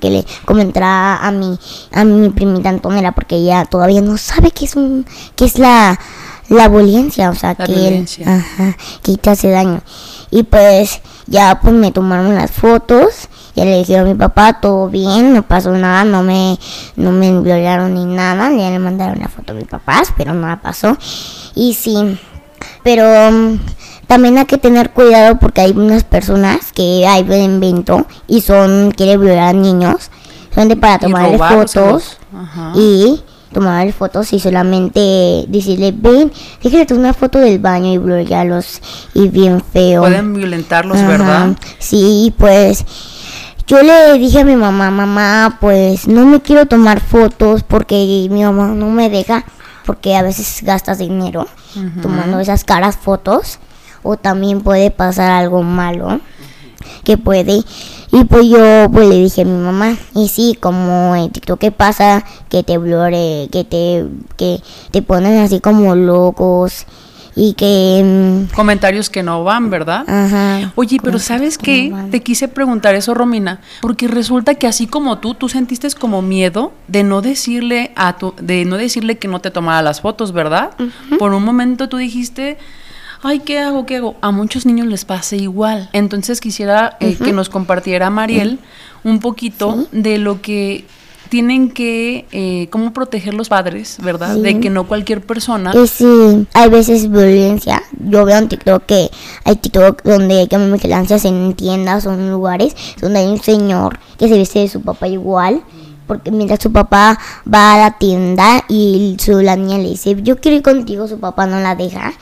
que 0.00 0.10
le 0.10 0.24
comentara 0.44 1.16
a 1.16 1.30
mi 1.30 1.58
a 1.92 2.04
mi 2.04 2.28
primita 2.30 2.68
Antonella 2.68 3.12
porque 3.12 3.36
ella 3.36 3.64
todavía 3.64 4.00
no 4.00 4.16
sabe 4.16 4.50
qué 4.50 4.64
es 4.64 4.76
un 4.76 5.06
qué 5.36 5.44
es 5.44 5.58
la 5.58 5.98
la 6.48 6.68
violencia 6.68 7.30
o 7.30 7.34
sea 7.34 7.54
que 7.54 8.04
que 9.02 9.16
te 9.16 9.30
hace 9.30 9.50
daño. 9.50 9.80
Y 10.30 10.42
pues 10.42 11.00
ya 11.26 11.60
pues 11.60 11.74
me 11.74 11.92
tomaron 11.92 12.34
las 12.34 12.50
fotos 12.50 13.28
ya 13.54 13.64
le 13.64 13.78
dijeron 13.78 14.06
a 14.06 14.12
mi 14.12 14.18
papá, 14.18 14.60
todo 14.60 14.88
bien, 14.88 15.32
no 15.32 15.42
pasó 15.42 15.72
nada, 15.72 16.04
no 16.04 16.22
me, 16.22 16.58
no 16.96 17.12
me 17.12 17.40
violaron 17.40 17.94
ni 17.94 18.04
nada. 18.04 18.50
Ya 18.50 18.70
le 18.70 18.78
mandaron 18.78 19.18
la 19.18 19.28
foto 19.28 19.52
a 19.52 19.56
mis 19.56 19.66
papás, 19.66 20.12
pero 20.16 20.34
nada 20.34 20.60
pasó. 20.60 20.96
Y 21.54 21.74
sí, 21.74 22.18
pero 22.82 23.04
mm, 23.30 23.58
también 24.06 24.38
hay 24.38 24.46
que 24.46 24.58
tener 24.58 24.90
cuidado 24.90 25.38
porque 25.38 25.60
hay 25.60 25.72
unas 25.72 26.04
personas 26.04 26.72
que 26.72 27.06
hay 27.06 27.22
de 27.22 27.42
invento 27.42 28.06
y 28.26 28.40
son, 28.40 28.90
quieren 28.90 29.20
violar 29.20 29.48
a 29.48 29.52
niños, 29.52 30.10
son 30.54 30.68
de 30.68 30.76
para 30.76 30.98
tomar 30.98 31.36
fotos 31.38 32.18
y 32.74 33.22
tomar 33.52 33.90
fotos 33.92 34.32
y 34.32 34.40
solamente 34.40 35.44
decirle, 35.48 35.94
ven, 35.96 36.32
déjale 36.62 36.86
una 36.94 37.14
foto 37.14 37.38
del 37.38 37.60
baño 37.60 37.92
y 37.92 37.98
bloquearlos 37.98 38.80
y 39.14 39.28
bien 39.28 39.62
feo. 39.62 40.02
Pueden 40.02 40.34
violentarlos, 40.34 41.00
¿verdad? 41.06 41.56
Sí, 41.78 42.34
pues 42.36 42.84
yo 43.66 43.82
le 43.82 44.18
dije 44.18 44.40
a 44.40 44.44
mi 44.44 44.56
mamá, 44.56 44.90
mamá, 44.90 45.58
pues 45.60 46.06
no 46.06 46.26
me 46.26 46.40
quiero 46.40 46.66
tomar 46.66 47.00
fotos 47.00 47.62
porque 47.62 48.28
mi 48.30 48.42
mamá 48.42 48.68
no 48.68 48.90
me 48.90 49.08
deja, 49.08 49.44
porque 49.86 50.16
a 50.16 50.22
veces 50.22 50.60
gastas 50.62 50.98
dinero 50.98 51.46
tomando 52.02 52.38
esas 52.40 52.62
caras 52.64 52.96
fotos, 52.96 53.58
o 54.02 54.16
también 54.16 54.60
puede 54.60 54.90
pasar 54.90 55.30
algo 55.30 55.62
malo 55.62 56.20
que 57.04 57.16
puede. 57.16 57.62
Y 58.12 58.24
pues 58.24 58.46
yo 58.46 58.88
pues 58.92 59.08
le 59.08 59.16
dije 59.16 59.42
a 59.42 59.44
mi 59.44 59.56
mamá, 59.56 59.96
y 60.14 60.28
sí, 60.28 60.56
como 60.60 61.16
en 61.16 61.30
TikTok 61.30 61.58
que 61.58 61.72
pasa, 61.72 62.24
que 62.48 62.62
te 62.62 62.78
blore, 62.78 63.48
que 63.50 63.64
te, 63.64 64.06
que 64.36 64.62
te 64.90 65.02
ponen 65.02 65.38
así 65.38 65.60
como 65.60 65.94
locos 65.96 66.86
y 67.36 67.54
que... 67.54 68.02
Mm, 68.04 68.54
Comentarios 68.54 69.10
que 69.10 69.22
no 69.22 69.44
van, 69.44 69.70
¿verdad? 69.70 70.04
Ajá. 70.08 70.72
Oye, 70.74 70.98
pero 71.02 71.18
¿sabes 71.18 71.58
qué? 71.58 71.92
Te 72.10 72.22
quise 72.22 72.48
preguntar 72.48 72.94
eso, 72.94 73.14
Romina, 73.14 73.60
porque 73.80 74.08
resulta 74.08 74.54
que 74.54 74.66
así 74.66 74.86
como 74.86 75.18
tú, 75.18 75.34
tú 75.34 75.48
sentiste 75.48 75.84
como 75.98 76.22
miedo 76.22 76.72
de 76.88 77.02
no 77.02 77.20
decirle 77.20 77.92
a 77.96 78.16
tu, 78.16 78.34
de 78.40 78.64
no 78.64 78.76
decirle 78.76 79.18
que 79.18 79.28
no 79.28 79.40
te 79.40 79.50
tomara 79.50 79.82
las 79.82 80.00
fotos, 80.00 80.32
¿verdad? 80.32 80.70
Por 81.18 81.34
un 81.34 81.44
momento 81.44 81.88
tú 81.88 81.98
dijiste, 81.98 82.56
ay, 83.22 83.40
¿qué 83.40 83.58
hago? 83.58 83.86
¿Qué 83.86 83.96
hago? 83.96 84.16
A 84.20 84.30
muchos 84.30 84.66
niños 84.66 84.86
les 84.86 85.04
pasa 85.04 85.36
igual. 85.36 85.90
Entonces 85.92 86.40
quisiera 86.40 86.96
eh, 87.00 87.16
que 87.16 87.32
nos 87.32 87.48
compartiera 87.48 88.08
Mariel 88.10 88.58
un 89.02 89.18
poquito 89.18 89.86
de 89.92 90.18
lo 90.18 90.40
que 90.40 90.86
tienen 91.28 91.70
que, 91.70 92.26
eh, 92.32 92.68
cómo 92.70 92.92
proteger 92.92 93.34
los 93.34 93.48
padres, 93.48 93.98
¿verdad? 94.02 94.36
De 94.36 94.60
que 94.60 94.70
no 94.70 94.86
cualquier 94.86 95.20
persona... 95.20 95.72
Y 95.74 95.86
sí, 95.86 96.46
hay 96.52 96.68
veces 96.68 97.10
violencia. 97.10 97.82
Yo 97.98 98.24
veo 98.24 98.38
en 98.38 98.48
TikTok 98.48 98.84
que 98.86 99.10
hay 99.44 99.56
TikTok 99.56 100.02
donde 100.02 100.40
hay 100.40 100.48
vigilancias 100.72 101.24
en 101.24 101.54
tiendas 101.54 102.06
o 102.06 102.12
en 102.12 102.30
lugares 102.30 102.76
donde 103.00 103.20
hay 103.20 103.26
un 103.26 103.40
señor 103.40 103.98
que 104.18 104.28
se 104.28 104.36
viste 104.36 104.60
de 104.60 104.68
su 104.68 104.82
papá 104.82 105.08
igual 105.08 105.62
porque 106.06 106.30
mientras 106.30 106.60
su 106.60 106.70
papá 106.70 107.18
va 107.52 107.74
a 107.74 107.78
la 107.78 107.98
tienda 107.98 108.64
y 108.68 109.16
su, 109.18 109.40
la 109.40 109.56
niña 109.56 109.78
le 109.78 109.90
dice, 109.90 110.16
yo 110.22 110.38
quiero 110.38 110.58
ir 110.58 110.62
contigo, 110.62 111.08
su 111.08 111.18
papá 111.18 111.46
no 111.46 111.60
la 111.60 111.74
deja. 111.74 112.12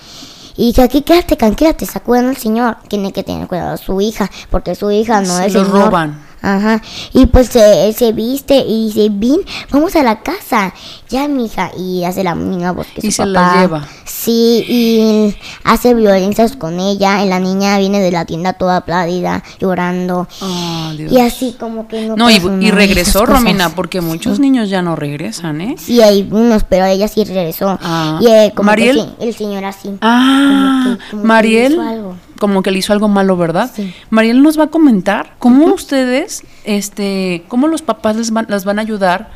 Y 0.56 0.66
dice, 0.66 0.82
aquí 0.82 1.02
quédate 1.02 1.36
tranquila, 1.36 1.72
te 1.72 1.84
está 1.84 2.00
cuidando 2.00 2.30
el 2.30 2.36
señor. 2.36 2.76
Tiene 2.88 3.12
que 3.12 3.22
tener 3.22 3.48
cuidado 3.48 3.72
a 3.72 3.76
su 3.76 4.00
hija, 4.00 4.30
porque 4.50 4.74
su 4.74 4.90
hija 4.90 5.22
no 5.22 5.40
es 5.40 5.54
lo 5.54 5.64
roban. 5.64 6.20
Ajá. 6.42 6.82
Y 7.12 7.26
pues 7.26 7.48
se, 7.48 7.92
se 7.92 8.12
viste 8.12 8.56
y 8.58 8.86
dice, 8.86 9.08
Vin, 9.10 9.40
vamos 9.70 9.94
a 9.94 10.02
la 10.02 10.20
casa. 10.22 10.74
Ya, 11.08 11.28
mija. 11.28 11.70
Y 11.78 12.04
hace 12.04 12.24
la 12.24 12.34
misma 12.34 12.72
voz 12.72 12.88
que 12.88 13.06
y 13.06 13.12
su 13.12 13.22
se 13.22 13.26
la 13.26 13.60
lleva. 13.60 13.88
Sí, 14.04 14.64
y 14.68 15.36
hace 15.62 15.94
violencias 15.94 16.56
con 16.56 16.80
ella. 16.80 17.24
Y 17.24 17.28
la 17.28 17.38
niña 17.38 17.78
viene 17.78 18.00
de 18.00 18.10
la 18.10 18.24
tienda 18.24 18.54
toda 18.54 18.78
aplaudida, 18.78 19.44
llorando. 19.60 20.26
Oh, 20.40 20.92
y 20.92 21.20
así 21.20 21.56
como 21.58 21.86
que 21.86 22.06
no. 22.08 22.16
No, 22.16 22.30
y, 22.30 22.40
y, 22.60 22.70
regresó, 22.72 23.24
Romina, 23.24 23.70
porque 23.70 24.00
muchos 24.00 24.40
niños 24.40 24.68
ya 24.68 24.82
no 24.82 24.96
regresan, 24.96 25.60
¿eh? 25.60 25.76
Sí, 25.78 26.02
hay 26.02 26.28
unos, 26.30 26.64
pero 26.64 26.86
ella 26.86 27.06
sí 27.06 27.22
regresó. 27.24 27.78
Ah. 27.80 28.18
Y 28.20 28.26
eh, 28.26 28.52
como 28.54 28.66
¿Mariel? 28.66 29.12
Que, 29.18 29.28
el 29.28 29.34
señor 29.34 29.64
así. 29.64 29.96
Ah, 30.00 30.82
como 30.84 30.98
que, 30.98 31.10
como 31.10 31.24
Mariel. 31.24 31.68
Que 31.68 31.74
hizo 31.74 31.82
algo 31.82 32.16
como 32.42 32.60
que 32.64 32.72
le 32.72 32.78
hizo 32.80 32.92
algo 32.92 33.06
malo, 33.06 33.36
¿verdad? 33.36 33.70
Sí. 33.72 33.94
Mariel 34.10 34.42
nos 34.42 34.58
va 34.58 34.64
a 34.64 34.66
comentar 34.66 35.36
cómo 35.38 35.66
ustedes, 35.72 36.42
este, 36.64 37.44
cómo 37.46 37.68
los 37.68 37.82
papás 37.82 38.16
les 38.16 38.32
van, 38.32 38.46
las 38.48 38.64
van 38.64 38.80
a 38.80 38.82
ayudar, 38.82 39.30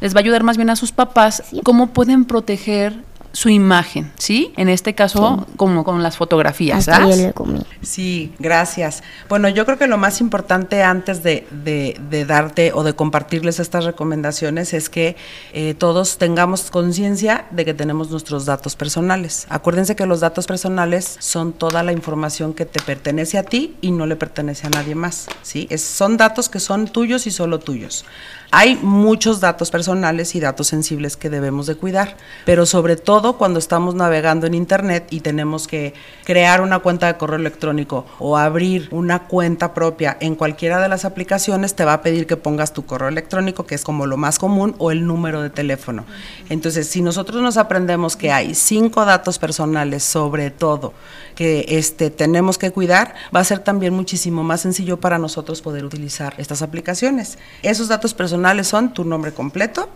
les 0.00 0.12
va 0.12 0.18
a 0.18 0.22
ayudar 0.22 0.42
más 0.42 0.56
bien 0.56 0.68
a 0.68 0.74
sus 0.74 0.90
papás, 0.90 1.44
Sí. 1.50 1.60
cómo 1.62 1.86
pueden 1.88 2.24
proteger 2.24 3.04
su 3.32 3.48
imagen, 3.50 4.10
¿sí? 4.18 4.52
En 4.56 4.68
este 4.68 4.94
caso, 4.94 5.46
como 5.56 5.84
con 5.84 6.02
las 6.02 6.16
fotografías, 6.16 6.78
Hasta 6.88 6.98
yo 7.00 7.10
¿sabes? 7.10 7.18
le 7.18 7.32
comí. 7.32 7.60
Sí, 7.82 8.32
gracias. 8.38 9.02
Bueno, 9.28 9.48
yo 9.48 9.64
creo 9.66 9.78
que 9.78 9.86
lo 9.86 9.98
más 9.98 10.20
importante 10.20 10.82
antes 10.82 11.22
de, 11.22 11.46
de- 11.50 12.00
de 12.10 12.24
darte 12.24 12.72
o 12.72 12.82
de 12.82 12.94
compartirles 12.94 13.60
estas 13.60 13.84
recomendaciones 13.84 14.72
es 14.74 14.88
que 14.88 15.16
eh, 15.52 15.74
todos 15.74 16.18
tengamos 16.18 16.70
conciencia 16.70 17.44
de 17.50 17.64
que 17.64 17.74
tenemos 17.74 18.10
nuestros 18.10 18.46
datos 18.46 18.76
personales. 18.76 19.46
Acuérdense 19.50 19.94
que 19.94 20.06
los 20.06 20.20
datos 20.20 20.46
personales 20.46 21.16
son 21.20 21.52
toda 21.52 21.82
la 21.82 21.92
información 21.92 22.54
que 22.54 22.64
te 22.64 22.80
pertenece 22.82 23.38
a 23.38 23.42
ti 23.42 23.76
y 23.80 23.90
no 23.92 24.06
le 24.06 24.16
pertenece 24.16 24.66
a 24.66 24.70
nadie 24.70 24.94
más. 24.94 25.28
¿sí? 25.42 25.66
Es- 25.70 25.84
son 25.84 26.16
datos 26.16 26.48
que 26.48 26.60
son 26.60 26.88
tuyos 26.88 27.26
y 27.26 27.30
solo 27.30 27.58
tuyos. 27.60 28.04
Hay 28.50 28.76
muchos 28.76 29.40
datos 29.40 29.70
personales 29.70 30.34
y 30.34 30.40
datos 30.40 30.68
sensibles 30.68 31.18
que 31.18 31.28
debemos 31.28 31.66
de 31.66 31.74
cuidar, 31.74 32.16
pero 32.46 32.64
sobre 32.64 32.96
todo 32.96 33.34
cuando 33.34 33.58
estamos 33.58 33.94
navegando 33.94 34.46
en 34.46 34.54
Internet 34.54 35.06
y 35.10 35.20
tenemos 35.20 35.66
que 35.66 35.92
crear 36.24 36.62
una 36.62 36.78
cuenta 36.78 37.08
de 37.08 37.18
correo 37.18 37.38
electrónico 37.38 38.06
o 38.18 38.38
abrir 38.38 38.88
una 38.90 39.24
cuenta 39.24 39.74
propia 39.74 40.16
en 40.20 40.34
cualquiera 40.34 40.80
de 40.80 40.88
las 40.88 41.04
aplicaciones, 41.04 41.74
te 41.74 41.84
va 41.84 41.92
a 41.92 42.00
pedir 42.00 42.26
que 42.26 42.38
pongas 42.38 42.72
tu 42.72 42.86
correo 42.86 43.08
electrónico, 43.08 43.66
que 43.66 43.74
es 43.74 43.84
como 43.84 44.06
lo 44.06 44.16
más 44.16 44.38
común, 44.38 44.74
o 44.78 44.92
el 44.92 45.06
número 45.06 45.42
de 45.42 45.50
teléfono. 45.50 46.06
Entonces, 46.48 46.88
si 46.88 47.02
nosotros 47.02 47.42
nos 47.42 47.58
aprendemos 47.58 48.16
que 48.16 48.32
hay 48.32 48.54
cinco 48.54 49.04
datos 49.04 49.38
personales, 49.38 50.04
sobre 50.04 50.50
todo, 50.50 50.94
que 51.38 51.66
este, 51.68 52.10
tenemos 52.10 52.58
que 52.58 52.72
cuidar, 52.72 53.14
va 53.32 53.38
a 53.38 53.44
ser 53.44 53.60
también 53.60 53.94
muchísimo 53.94 54.42
más 54.42 54.62
sencillo 54.62 54.96
para 54.96 55.18
nosotros 55.18 55.62
poder 55.62 55.84
utilizar 55.84 56.34
estas 56.36 56.62
aplicaciones. 56.62 57.38
Esos 57.62 57.86
datos 57.86 58.12
personales 58.12 58.66
son 58.66 58.92
tu 58.92 59.04
nombre 59.04 59.30
completo, 59.32 59.88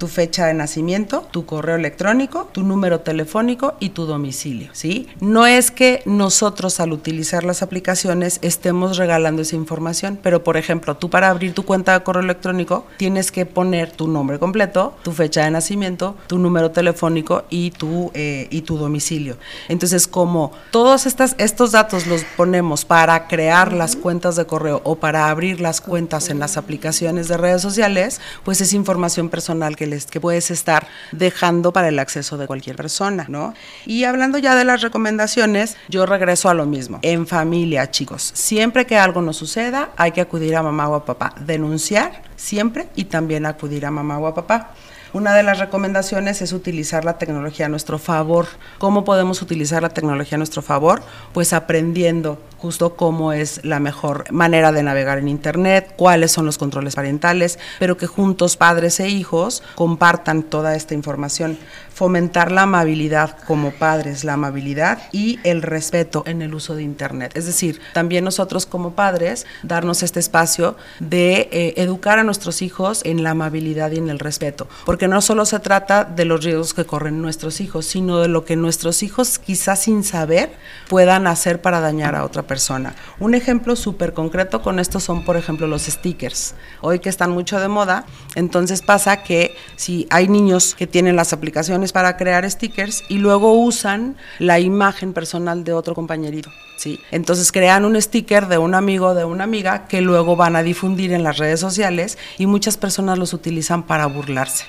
tu 0.00 0.08
fecha 0.08 0.46
de 0.46 0.54
nacimiento, 0.54 1.28
tu 1.30 1.44
correo 1.44 1.76
electrónico, 1.76 2.48
tu 2.52 2.62
número 2.62 3.00
telefónico 3.00 3.74
y 3.80 3.90
tu 3.90 4.06
domicilio, 4.06 4.70
¿sí? 4.72 5.08
No 5.20 5.46
es 5.46 5.70
que 5.70 6.02
nosotros 6.06 6.80
al 6.80 6.92
utilizar 6.92 7.44
las 7.44 7.62
aplicaciones 7.62 8.38
estemos 8.40 8.96
regalando 8.96 9.42
esa 9.42 9.56
información, 9.56 10.18
pero 10.20 10.42
por 10.42 10.56
ejemplo, 10.56 10.96
tú 10.96 11.10
para 11.10 11.28
abrir 11.28 11.52
tu 11.52 11.66
cuenta 11.66 11.92
de 11.92 12.02
correo 12.02 12.22
electrónico 12.22 12.86
tienes 12.96 13.30
que 13.30 13.44
poner 13.44 13.92
tu 13.92 14.08
nombre 14.08 14.38
completo, 14.38 14.96
tu 15.02 15.12
fecha 15.12 15.44
de 15.44 15.50
nacimiento, 15.50 16.16
tu 16.28 16.38
número 16.38 16.70
telefónico 16.70 17.44
y 17.50 17.70
tu, 17.70 18.10
eh, 18.14 18.48
y 18.50 18.62
tu 18.62 18.78
domicilio. 18.78 19.36
Entonces, 19.68 20.08
como 20.08 20.52
todos 20.70 21.04
estas, 21.04 21.34
estos 21.36 21.72
datos 21.72 22.06
los 22.06 22.24
ponemos 22.38 22.86
para 22.86 23.28
crear 23.28 23.74
las 23.74 23.96
cuentas 23.96 24.36
de 24.36 24.46
correo 24.46 24.80
o 24.84 24.96
para 24.96 25.28
abrir 25.28 25.60
las 25.60 25.82
cuentas 25.82 26.30
en 26.30 26.38
las 26.38 26.56
aplicaciones 26.56 27.28
de 27.28 27.36
redes 27.36 27.60
sociales, 27.60 28.18
pues 28.44 28.62
es 28.62 28.72
información 28.72 29.28
personal 29.28 29.76
que 29.76 29.89
que 30.10 30.20
puedes 30.20 30.50
estar 30.50 30.86
dejando 31.12 31.72
para 31.72 31.88
el 31.88 31.98
acceso 31.98 32.38
de 32.38 32.46
cualquier 32.46 32.76
persona, 32.76 33.26
¿no? 33.28 33.54
Y 33.86 34.04
hablando 34.04 34.38
ya 34.38 34.54
de 34.54 34.64
las 34.64 34.82
recomendaciones, 34.82 35.76
yo 35.88 36.06
regreso 36.06 36.48
a 36.48 36.54
lo 36.54 36.66
mismo. 36.66 36.98
En 37.02 37.26
familia, 37.26 37.90
chicos, 37.90 38.30
siempre 38.34 38.86
que 38.86 38.96
algo 38.96 39.22
nos 39.22 39.36
suceda, 39.36 39.90
hay 39.96 40.12
que 40.12 40.20
acudir 40.20 40.56
a 40.56 40.62
mamá 40.62 40.88
o 40.88 40.94
a 40.94 41.04
papá, 41.04 41.34
denunciar 41.40 42.22
siempre 42.36 42.88
y 42.96 43.04
también 43.04 43.46
acudir 43.46 43.84
a 43.86 43.90
mamá 43.90 44.18
o 44.18 44.26
a 44.26 44.34
papá. 44.34 44.74
Una 45.12 45.34
de 45.34 45.42
las 45.42 45.58
recomendaciones 45.58 46.40
es 46.40 46.52
utilizar 46.52 47.04
la 47.04 47.18
tecnología 47.18 47.66
a 47.66 47.68
nuestro 47.68 47.98
favor. 47.98 48.46
¿Cómo 48.78 49.04
podemos 49.04 49.42
utilizar 49.42 49.82
la 49.82 49.88
tecnología 49.88 50.36
a 50.36 50.38
nuestro 50.38 50.62
favor? 50.62 51.02
Pues 51.32 51.52
aprendiendo 51.52 52.38
justo 52.58 52.94
cómo 52.94 53.32
es 53.32 53.64
la 53.64 53.80
mejor 53.80 54.30
manera 54.30 54.70
de 54.70 54.84
navegar 54.84 55.18
en 55.18 55.26
Internet, 55.26 55.94
cuáles 55.96 56.30
son 56.30 56.46
los 56.46 56.58
controles 56.58 56.94
parentales, 56.94 57.58
pero 57.80 57.96
que 57.96 58.06
juntos 58.06 58.56
padres 58.56 59.00
e 59.00 59.08
hijos 59.08 59.64
compartan 59.74 60.44
toda 60.44 60.76
esta 60.76 60.94
información. 60.94 61.58
Fomentar 62.00 62.50
la 62.50 62.62
amabilidad 62.62 63.36
como 63.46 63.72
padres, 63.72 64.24
la 64.24 64.32
amabilidad 64.32 65.02
y 65.12 65.38
el 65.44 65.60
respeto 65.60 66.22
en 66.24 66.40
el 66.40 66.54
uso 66.54 66.74
de 66.74 66.82
Internet. 66.82 67.32
Es 67.34 67.44
decir, 67.44 67.78
también 67.92 68.24
nosotros 68.24 68.64
como 68.64 68.94
padres 68.94 69.44
darnos 69.62 70.02
este 70.02 70.18
espacio 70.18 70.78
de 70.98 71.50
eh, 71.52 71.74
educar 71.76 72.18
a 72.18 72.24
nuestros 72.24 72.62
hijos 72.62 73.02
en 73.04 73.22
la 73.22 73.32
amabilidad 73.32 73.90
y 73.90 73.98
en 73.98 74.08
el 74.08 74.18
respeto. 74.18 74.66
Porque 74.86 75.08
no 75.08 75.20
solo 75.20 75.44
se 75.44 75.58
trata 75.58 76.04
de 76.06 76.24
los 76.24 76.42
riesgos 76.42 76.72
que 76.72 76.86
corren 76.86 77.20
nuestros 77.20 77.60
hijos, 77.60 77.84
sino 77.84 78.20
de 78.20 78.28
lo 78.28 78.46
que 78.46 78.56
nuestros 78.56 79.02
hijos 79.02 79.38
quizás 79.38 79.82
sin 79.82 80.02
saber 80.02 80.54
puedan 80.88 81.26
hacer 81.26 81.60
para 81.60 81.80
dañar 81.80 82.14
a 82.14 82.24
otra 82.24 82.44
persona. 82.44 82.94
Un 83.18 83.34
ejemplo 83.34 83.76
súper 83.76 84.14
concreto 84.14 84.62
con 84.62 84.78
esto 84.78 85.00
son, 85.00 85.22
por 85.22 85.36
ejemplo, 85.36 85.66
los 85.66 85.82
stickers. 85.82 86.54
Hoy 86.80 87.00
que 87.00 87.10
están 87.10 87.30
mucho 87.30 87.60
de 87.60 87.68
moda, 87.68 88.06
entonces 88.36 88.80
pasa 88.80 89.22
que 89.22 89.54
si 89.76 90.06
hay 90.08 90.28
niños 90.28 90.74
que 90.74 90.86
tienen 90.86 91.14
las 91.14 91.34
aplicaciones 91.34 91.89
para 91.92 92.16
crear 92.16 92.48
stickers 92.50 93.04
y 93.08 93.18
luego 93.18 93.52
usan 93.52 94.16
la 94.38 94.60
imagen 94.60 95.12
personal 95.12 95.64
de 95.64 95.72
otro 95.72 95.94
compañerito. 95.94 96.50
¿sí? 96.76 97.00
Entonces 97.10 97.52
crean 97.52 97.84
un 97.84 98.00
sticker 98.00 98.46
de 98.46 98.58
un 98.58 98.74
amigo 98.74 99.14
de 99.14 99.24
una 99.24 99.44
amiga 99.44 99.86
que 99.86 100.00
luego 100.00 100.36
van 100.36 100.56
a 100.56 100.62
difundir 100.62 101.12
en 101.12 101.22
las 101.22 101.38
redes 101.38 101.60
sociales 101.60 102.18
y 102.38 102.46
muchas 102.46 102.76
personas 102.76 103.18
los 103.18 103.32
utilizan 103.32 103.82
para 103.82 104.06
burlarse. 104.06 104.64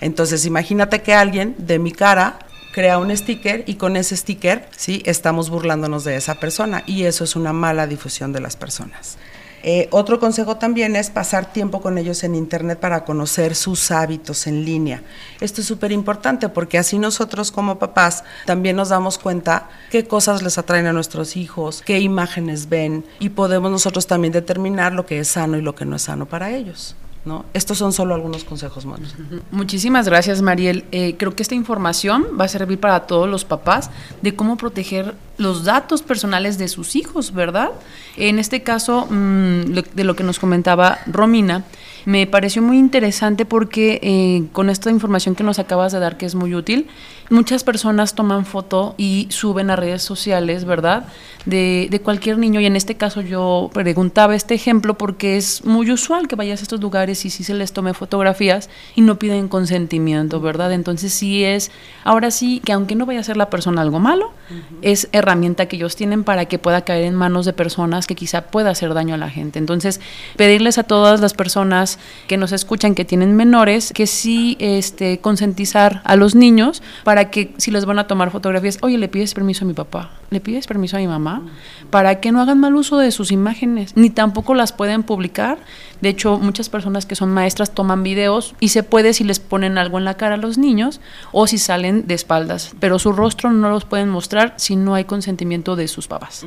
Entonces 0.00 0.46
imagínate 0.46 1.02
que 1.02 1.14
alguien 1.14 1.54
de 1.58 1.78
mi 1.78 1.92
cara 1.92 2.38
crea 2.72 2.98
un 2.98 3.16
sticker 3.16 3.64
y 3.66 3.76
con 3.76 3.96
ese 3.96 4.16
sticker, 4.16 4.68
sí, 4.76 5.02
estamos 5.06 5.48
burlándonos 5.48 6.04
de 6.04 6.16
esa 6.16 6.34
persona 6.34 6.82
y 6.86 7.04
eso 7.04 7.24
es 7.24 7.34
una 7.34 7.54
mala 7.54 7.86
difusión 7.86 8.32
de 8.32 8.40
las 8.40 8.56
personas. 8.56 9.16
Eh, 9.62 9.88
otro 9.90 10.20
consejo 10.20 10.56
también 10.56 10.96
es 10.96 11.10
pasar 11.10 11.52
tiempo 11.52 11.80
con 11.80 11.98
ellos 11.98 12.22
en 12.24 12.34
Internet 12.34 12.78
para 12.78 13.04
conocer 13.04 13.54
sus 13.54 13.90
hábitos 13.90 14.46
en 14.46 14.64
línea. 14.64 15.02
Esto 15.40 15.60
es 15.60 15.66
súper 15.66 15.92
importante 15.92 16.48
porque 16.48 16.78
así 16.78 16.98
nosotros 16.98 17.50
como 17.50 17.78
papás 17.78 18.24
también 18.44 18.76
nos 18.76 18.90
damos 18.90 19.18
cuenta 19.18 19.68
qué 19.90 20.06
cosas 20.06 20.42
les 20.42 20.58
atraen 20.58 20.86
a 20.86 20.92
nuestros 20.92 21.36
hijos, 21.36 21.82
qué 21.84 21.98
imágenes 22.00 22.68
ven 22.68 23.04
y 23.18 23.30
podemos 23.30 23.70
nosotros 23.70 24.06
también 24.06 24.32
determinar 24.32 24.92
lo 24.92 25.06
que 25.06 25.18
es 25.18 25.28
sano 25.28 25.56
y 25.56 25.62
lo 25.62 25.74
que 25.74 25.84
no 25.84 25.96
es 25.96 26.02
sano 26.02 26.26
para 26.26 26.50
ellos. 26.50 26.94
¿No? 27.26 27.44
Estos 27.52 27.78
son 27.78 27.92
solo 27.92 28.14
algunos 28.14 28.44
consejos, 28.44 28.86
Manu. 28.86 29.06
Muchísimas 29.50 30.08
gracias, 30.08 30.40
Mariel. 30.40 30.84
Eh, 30.92 31.16
creo 31.18 31.34
que 31.34 31.42
esta 31.42 31.54
información 31.54 32.26
va 32.40 32.44
a 32.44 32.48
servir 32.48 32.80
para 32.80 33.00
todos 33.00 33.28
los 33.28 33.44
papás 33.44 33.90
de 34.22 34.34
cómo 34.34 34.56
proteger 34.56 35.14
los 35.36 35.64
datos 35.64 36.02
personales 36.02 36.56
de 36.56 36.68
sus 36.68 36.96
hijos, 36.96 37.34
¿verdad? 37.34 37.70
En 38.16 38.38
este 38.38 38.62
caso, 38.62 39.06
mmm, 39.10 39.62
de 39.94 40.04
lo 40.04 40.16
que 40.16 40.24
nos 40.24 40.38
comentaba 40.38 40.98
Romina, 41.06 41.64
me 42.06 42.28
pareció 42.28 42.62
muy 42.62 42.78
interesante 42.78 43.44
porque 43.44 43.98
eh, 44.00 44.44
con 44.52 44.70
esta 44.70 44.90
información 44.90 45.34
que 45.34 45.42
nos 45.42 45.58
acabas 45.58 45.90
de 45.90 45.98
dar, 45.98 46.16
que 46.16 46.24
es 46.24 46.36
muy 46.36 46.54
útil, 46.54 46.86
muchas 47.30 47.64
personas 47.64 48.14
toman 48.14 48.46
foto 48.46 48.94
y 48.96 49.26
suben 49.30 49.70
a 49.70 49.76
redes 49.76 50.02
sociales, 50.02 50.64
¿verdad? 50.64 51.08
De, 51.46 52.00
cualquier 52.04 52.38
niño. 52.38 52.60
Y 52.60 52.66
en 52.66 52.76
este 52.76 52.94
caso 52.94 53.22
yo 53.22 53.70
preguntaba 53.72 54.36
este 54.36 54.54
ejemplo 54.54 54.96
porque 54.96 55.36
es 55.36 55.64
muy 55.64 55.90
usual 55.90 56.28
que 56.28 56.36
vayas 56.36 56.60
a 56.60 56.62
estos 56.62 56.80
lugares 56.80 57.15
y 57.24 57.30
sí 57.30 57.44
se 57.44 57.54
les 57.54 57.72
tome 57.72 57.94
fotografías 57.94 58.68
y 58.94 59.00
no 59.00 59.18
piden 59.18 59.48
consentimiento, 59.48 60.40
¿verdad? 60.40 60.72
Entonces 60.72 61.12
sí 61.12 61.44
es, 61.44 61.70
ahora 62.04 62.30
sí, 62.30 62.60
que 62.64 62.72
aunque 62.72 62.94
no 62.94 63.06
vaya 63.06 63.20
a 63.20 63.24
ser 63.24 63.36
la 63.36 63.50
persona 63.50 63.82
algo 63.82 63.98
malo, 63.98 64.32
uh 64.50 64.54
-huh. 64.54 64.78
es 64.82 65.08
herramienta 65.12 65.66
que 65.66 65.76
ellos 65.76 65.96
tienen 65.96 66.24
para 66.24 66.46
que 66.46 66.58
pueda 66.58 66.82
caer 66.82 67.04
en 67.04 67.14
manos 67.14 67.46
de 67.46 67.52
personas 67.52 68.06
que 68.06 68.14
quizá 68.14 68.42
pueda 68.42 68.70
hacer 68.70 68.94
daño 68.94 69.14
a 69.14 69.18
la 69.18 69.30
gente. 69.30 69.58
Entonces, 69.58 70.00
pedirles 70.36 70.78
a 70.78 70.82
todas 70.82 71.20
las 71.20 71.34
personas 71.34 71.98
que 72.26 72.36
nos 72.36 72.52
escuchan 72.52 72.94
que 72.94 73.04
tienen 73.04 73.36
menores 73.36 73.92
que 73.92 74.06
sí 74.06 74.56
este, 74.60 75.18
concientizar 75.18 76.02
a 76.04 76.16
los 76.16 76.34
niños 76.34 76.82
para 77.04 77.30
que 77.30 77.54
si 77.56 77.70
les 77.70 77.84
van 77.84 77.98
a 77.98 78.06
tomar 78.06 78.30
fotografías, 78.30 78.78
oye, 78.82 78.98
le 78.98 79.08
pides 79.08 79.34
permiso 79.34 79.64
a 79.64 79.68
mi 79.68 79.74
papá, 79.74 80.10
le 80.30 80.40
pides 80.40 80.66
permiso 80.66 80.96
a 80.96 81.00
mi 81.00 81.06
mamá, 81.06 81.42
para 81.90 82.20
que 82.20 82.32
no 82.32 82.40
hagan 82.40 82.60
mal 82.60 82.74
uso 82.74 82.98
de 82.98 83.10
sus 83.10 83.32
imágenes, 83.32 83.96
ni 83.96 84.10
tampoco 84.10 84.54
las 84.54 84.72
pueden 84.72 85.02
publicar. 85.02 85.58
De 86.00 86.10
hecho, 86.10 86.38
muchas 86.38 86.68
personas 86.68 87.06
que 87.06 87.14
son 87.14 87.30
maestras 87.30 87.72
toman 87.72 88.02
videos 88.02 88.54
y 88.60 88.68
se 88.68 88.82
puede 88.82 89.12
si 89.12 89.24
les 89.24 89.40
ponen 89.40 89.78
algo 89.78 89.98
en 89.98 90.04
la 90.04 90.14
cara 90.14 90.34
a 90.34 90.38
los 90.38 90.58
niños 90.58 91.00
o 91.32 91.46
si 91.46 91.58
salen 91.58 92.06
de 92.06 92.14
espaldas, 92.14 92.74
pero 92.80 92.98
su 92.98 93.12
rostro 93.12 93.50
no 93.50 93.70
los 93.70 93.84
pueden 93.84 94.08
mostrar 94.08 94.35
si 94.56 94.76
no 94.76 94.94
hay 94.94 95.04
consentimiento 95.04 95.76
de 95.76 95.88
sus 95.88 96.08
papás. 96.08 96.46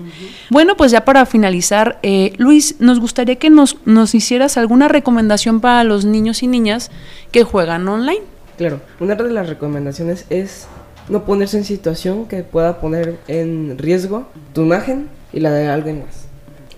Bueno, 0.50 0.76
pues 0.78 0.92
ya 0.92 1.06
para 1.06 1.26
finalizar, 1.26 2.00
eh, 2.04 2.34
Luis, 2.38 2.76
nos 2.80 3.00
gustaría 3.00 3.36
que 3.38 3.50
nos, 3.50 3.78
nos 3.86 4.16
hicieras 4.16 4.58
alguna 4.58 4.88
recomendación 4.88 5.60
para 5.62 5.84
los 5.84 6.06
niños 6.06 6.44
y 6.44 6.48
niñas 6.48 6.92
que 7.32 7.44
juegan 7.44 7.88
online. 7.88 8.22
Claro, 8.58 8.82
una 9.00 9.16
de 9.16 9.32
las 9.32 9.50
recomendaciones 9.50 10.26
es 10.30 10.68
no 11.10 11.26
ponerse 11.26 11.58
en 11.58 11.66
situación 11.66 12.28
que 12.28 12.44
pueda 12.44 12.80
poner 12.80 13.20
en 13.28 13.78
riesgo 13.78 14.28
tu 14.54 14.62
imagen 14.62 15.10
y 15.34 15.40
la 15.40 15.52
de 15.52 15.68
alguien 15.68 16.06
más. 16.06 16.29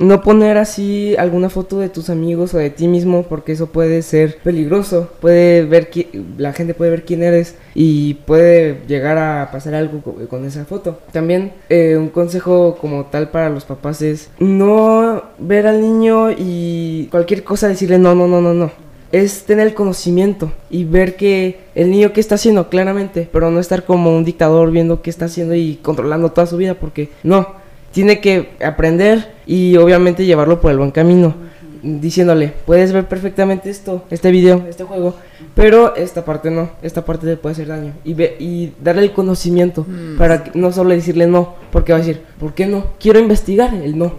No 0.01 0.21
poner 0.21 0.57
así 0.57 1.15
alguna 1.17 1.49
foto 1.49 1.79
de 1.79 1.89
tus 1.89 2.09
amigos 2.09 2.53
o 2.53 2.57
de 2.57 2.71
ti 2.71 2.87
mismo 2.87 3.23
porque 3.23 3.51
eso 3.51 3.67
puede 3.67 4.01
ser 4.01 4.37
peligroso. 4.43 5.09
Puede 5.21 5.63
ver 5.63 5.89
la 6.37 6.53
gente 6.53 6.73
puede 6.73 6.91
ver 6.91 7.05
quién 7.05 7.21
eres 7.21 7.55
y 7.75 8.15
puede 8.15 8.81
llegar 8.87 9.17
a 9.19 9.49
pasar 9.51 9.75
algo 9.75 10.01
con 10.27 10.45
esa 10.45 10.65
foto. 10.65 10.99
También 11.11 11.53
eh, 11.69 11.97
un 11.97 12.09
consejo 12.09 12.77
como 12.81 13.05
tal 13.05 13.29
para 13.29 13.49
los 13.49 13.63
papás 13.63 14.01
es 14.01 14.31
no 14.39 15.23
ver 15.37 15.67
al 15.67 15.81
niño 15.81 16.31
y 16.31 17.07
cualquier 17.11 17.43
cosa 17.43 17.67
decirle 17.67 17.99
no, 17.99 18.15
no, 18.15 18.27
no, 18.27 18.41
no, 18.41 18.53
no 18.53 18.91
es 19.11 19.43
tener 19.43 19.67
el 19.67 19.73
conocimiento 19.73 20.51
y 20.69 20.85
ver 20.85 21.15
que 21.15 21.59
el 21.75 21.91
niño 21.91 22.13
qué 22.13 22.21
está 22.21 22.35
haciendo 22.35 22.69
claramente, 22.69 23.27
pero 23.31 23.51
no 23.51 23.59
estar 23.59 23.85
como 23.85 24.15
un 24.15 24.23
dictador 24.23 24.71
viendo 24.71 25.01
qué 25.01 25.09
está 25.09 25.25
haciendo 25.25 25.53
y 25.53 25.75
controlando 25.81 26.31
toda 26.31 26.47
su 26.47 26.57
vida, 26.57 26.75
porque 26.75 27.09
no, 27.23 27.61
tiene 27.91 28.19
que 28.19 28.51
aprender 28.63 29.34
y 29.45 29.77
obviamente 29.77 30.25
llevarlo 30.25 30.62
por 30.62 30.71
el 30.71 30.77
buen 30.77 30.91
camino, 30.91 31.36
diciéndole, 31.84 32.54
puedes 32.65 32.93
ver 32.93 33.08
perfectamente 33.08 33.69
esto, 33.69 34.06
este 34.10 34.32
video, 34.32 34.65
este 34.69 34.84
juego, 34.84 35.15
pero 35.56 35.95
esta 35.95 36.23
parte 36.23 36.51
no, 36.51 36.69
esta 36.82 37.04
parte 37.04 37.25
le 37.25 37.38
puede 37.38 37.54
hacer 37.54 37.67
daño 37.67 37.93
y, 38.04 38.13
ve, 38.13 38.36
y 38.39 38.73
darle 38.82 39.04
el 39.04 39.12
conocimiento 39.12 39.86
mm. 39.88 40.17
para 40.17 40.43
no 40.54 40.71
solo 40.71 40.91
decirle 40.91 41.27
no, 41.27 41.56
porque 41.71 41.91
va 41.91 41.97
a 41.97 42.01
decir, 42.01 42.21
¿por 42.39 42.54
qué 42.54 42.67
no? 42.67 42.88
Quiero 42.99 43.19
investigar 43.19 43.73
el 43.73 43.97
no. 43.97 44.13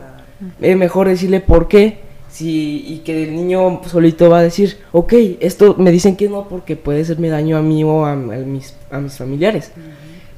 Es 0.61 0.77
mejor 0.77 1.07
decirle 1.07 1.41
por 1.41 1.69
qué 1.69 2.01
Sí, 2.33 2.83
y 2.89 2.99
que 3.01 3.25
el 3.25 3.37
niño 3.37 3.83
solito 3.87 4.31
va 4.31 4.39
a 4.39 4.43
decir, 4.43 4.79
ok, 4.93 5.13
esto 5.41 5.77
me 5.79 5.91
dicen 5.91 6.17
que 6.17 6.31
no 6.31 6.49
porque 6.49 6.77
puede 6.77 7.03
hacerme 7.03 7.29
daño 7.29 7.59
a 7.59 7.63
mí 7.63 7.85
o 7.85 8.07
a, 8.07 8.17
mis, 8.17 8.75
a 8.91 9.01
mis 9.01 9.19
familiares. 9.19 9.71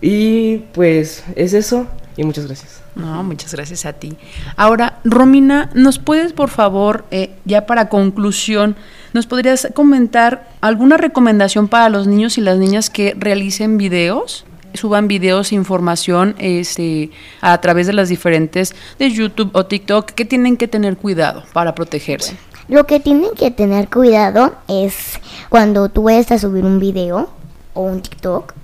Y 0.03 0.57
pues 0.73 1.23
es 1.37 1.55
eso 1.55 1.87
y 2.16 2.24
muchas 2.24 2.46
gracias. 2.46 2.83
No, 2.94 3.22
muchas 3.24 3.53
gracias 3.53 3.85
a 3.87 3.92
ti. 3.92 4.16
Ahora, 4.57 5.00
Romina, 5.05 5.70
¿nos 5.74 5.98
puedes 5.98 6.33
por 6.33 6.50
favor, 6.50 7.05
eh, 7.11 7.35
ya 7.44 7.66
para 7.66 7.88
conclusión, 7.88 8.77
nos 9.12 9.27
podrías 9.27 9.68
comentar 9.74 10.48
alguna 10.61 10.96
recomendación 10.96 11.68
para 11.68 11.88
los 11.88 12.07
niños 12.07 12.38
y 12.38 12.40
las 12.40 12.59
niñas 12.59 12.90
que 12.90 13.14
realicen 13.18 13.79
videos? 13.79 14.44
suban 14.74 15.07
videos, 15.07 15.53
información 15.53 16.35
este, 16.38 17.11
a 17.40 17.61
través 17.61 17.87
de 17.87 17.92
las 17.92 18.09
diferentes 18.09 18.74
de 18.98 19.11
YouTube 19.11 19.50
o 19.53 19.66
TikTok 19.66 20.11
que 20.11 20.24
tienen 20.24 20.57
que 20.57 20.66
tener 20.68 20.96
cuidado 20.96 21.44
para 21.53 21.77
protegerse. 21.77 22.37
Lo 22.68 22.85
que 22.85 22.98
tienen 22.98 23.31
que 23.37 23.50
tener 23.50 23.88
cuidado 23.88 24.55
es 24.68 25.20
cuando 25.48 25.88
tú 25.90 26.05
vayas 26.05 26.33
a 26.33 26.38
subir 26.38 26.64
un 26.64 26.81
video 26.81 27.31
o 27.74 27.83
un 27.83 28.00
TikTok, 28.00 28.55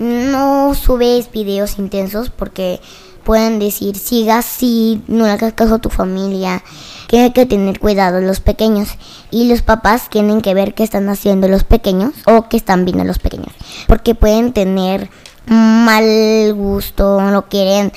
no 0.00 0.74
subes 0.74 1.30
videos 1.30 1.78
intensos 1.78 2.30
porque 2.30 2.80
pueden 3.22 3.58
decir 3.58 3.96
siga 3.96 4.38
así, 4.38 5.02
no 5.06 5.26
le 5.26 5.32
hagas 5.32 5.52
caso 5.52 5.76
a 5.76 5.78
tu 5.78 5.90
familia, 5.90 6.64
que 7.06 7.20
hay 7.20 7.32
que 7.32 7.46
tener 7.46 7.78
cuidado 7.78 8.20
los 8.20 8.40
pequeños 8.40 8.88
y 9.30 9.48
los 9.48 9.62
papás 9.62 10.08
tienen 10.08 10.40
que 10.40 10.54
ver 10.54 10.74
qué 10.74 10.82
están 10.82 11.08
haciendo 11.08 11.46
los 11.48 11.64
pequeños 11.64 12.14
o 12.26 12.48
qué 12.48 12.56
están 12.56 12.84
viendo 12.84 13.04
los 13.04 13.18
pequeños, 13.18 13.52
porque 13.86 14.14
pueden 14.14 14.52
tener 14.52 15.10
mal 15.46 16.54
gusto, 16.54 17.20
no 17.20 17.48
quieren 17.48 17.92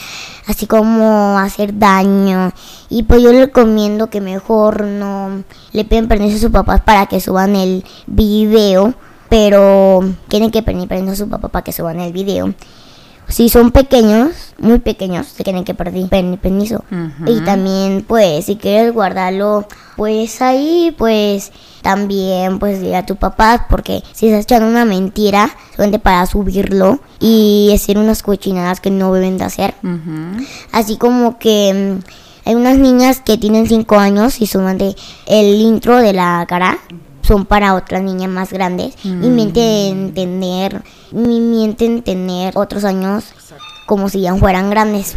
así 0.47 0.65
como 0.65 1.37
hacer 1.37 1.77
daño. 1.77 2.51
Y 2.89 3.03
pues 3.03 3.21
yo 3.21 3.31
le 3.31 3.45
recomiendo 3.45 4.09
que 4.09 4.21
mejor 4.21 4.83
no 4.83 5.43
le 5.71 5.85
piden 5.85 6.07
permiso 6.07 6.37
a 6.37 6.39
sus 6.39 6.51
papás 6.51 6.81
para 6.81 7.05
que 7.05 7.21
suban 7.21 7.55
el 7.55 7.85
video, 8.07 8.93
pero 9.33 10.13
tienen 10.27 10.51
que 10.51 10.61
pedir 10.61 10.87
permiso 10.87 11.13
a 11.13 11.15
su 11.15 11.27
papá 11.27 11.47
para 11.47 11.63
que 11.63 11.71
suban 11.71 11.99
el 11.99 12.13
video. 12.13 12.53
Si 13.27 13.49
son 13.49 13.71
pequeños, 13.71 14.53
muy 14.59 14.77
pequeños, 14.77 15.25
se 15.25 15.43
tienen 15.43 15.63
que 15.63 15.73
pedir 15.73 16.07
permiso. 16.07 16.83
Y 17.25 17.39
también, 17.39 18.05
pues, 18.07 18.45
si 18.45 18.57
quieres 18.57 18.93
guardarlo, 18.93 19.65
pues 19.97 20.39
ahí, 20.43 20.93
pues, 20.99 21.51
también, 21.81 22.59
pues, 22.59 22.83
a 22.93 23.07
tu 23.07 23.15
papá, 23.15 23.65
porque 23.71 24.03
si 24.11 24.27
estás 24.27 24.43
echando 24.43 24.69
una 24.69 24.85
mentira, 24.85 25.49
solamente 25.71 25.97
para 25.97 26.27
subirlo 26.27 26.99
y 27.19 27.71
hacer 27.73 27.97
unas 27.97 28.21
cochinadas 28.21 28.81
que 28.81 28.91
no 28.91 29.11
deben 29.15 29.39
de 29.39 29.45
hacer. 29.45 29.73
Así 30.71 30.97
como 30.97 31.39
que 31.39 31.99
mm, 32.03 32.47
hay 32.49 32.53
unas 32.53 32.77
niñas 32.77 33.19
que 33.21 33.39
tienen 33.39 33.65
5 33.65 33.97
años 33.97 34.39
y 34.41 34.45
suman 34.45 34.77
de 34.77 34.95
el 35.25 35.55
intro 35.55 35.97
de 35.97 36.13
la 36.13 36.45
cara 36.47 36.77
son 37.23 37.45
para 37.45 37.73
otras 37.73 38.03
niñas 38.03 38.29
más 38.29 38.51
grandes 38.51 38.95
y 39.03 39.07
miente 39.07 39.87
entender, 39.87 40.83
miente 41.11 42.01
tener 42.01 42.57
otros 42.57 42.83
años 42.83 43.33
como 43.85 44.09
si 44.09 44.21
ya 44.21 44.35
fueran 44.35 44.69
grandes. 44.69 45.15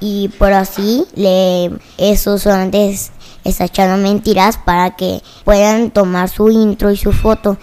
Y 0.00 0.28
por 0.38 0.52
así, 0.52 1.06
le, 1.14 1.70
eso 1.98 2.38
solamente 2.38 2.90
es, 2.90 3.12
está 3.44 3.64
echando 3.64 4.02
mentiras 4.02 4.58
para 4.58 4.96
que 4.96 5.22
puedan 5.44 5.90
tomar 5.90 6.28
su 6.28 6.50
intro 6.50 6.90
y 6.90 6.96
su 6.96 7.12
foto. 7.12 7.56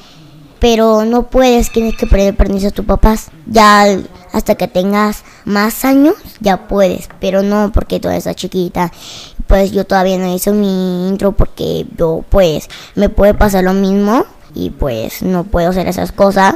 Pero 0.64 1.04
no 1.04 1.24
puedes, 1.24 1.72
tienes 1.72 1.98
que 1.98 2.08
pedir 2.08 2.38
permiso 2.38 2.70
a 2.70 2.72
tus 2.72 2.86
papás. 2.86 3.32
Ya 3.48 3.86
hasta 4.32 4.56
que 4.56 4.70
tengas 4.70 5.26
más 5.44 5.84
años, 5.84 6.16
ya 6.40 6.70
puedes. 6.70 7.10
Pero 7.20 7.44
no 7.44 7.74
porque 7.74 8.00
tú 8.00 8.08
estás 8.08 8.38
chiquita 8.38 8.90
pues 9.48 9.72
yo 9.72 9.86
todavía 9.86 10.18
no 10.18 10.34
hice 10.34 10.52
mi 10.52 11.08
intro 11.08 11.34
porque 11.34 11.86
yo 11.98 12.24
pues 12.30 12.70
me 12.96 13.10
puede 13.10 13.34
pasar 13.34 13.64
lo 13.64 13.74
mismo 13.74 14.26
y 14.56 14.70
pues 14.70 15.22
no 15.22 15.44
puedo 15.44 15.70
hacer 15.70 15.88
esas 15.88 16.12
cosas. 16.12 16.56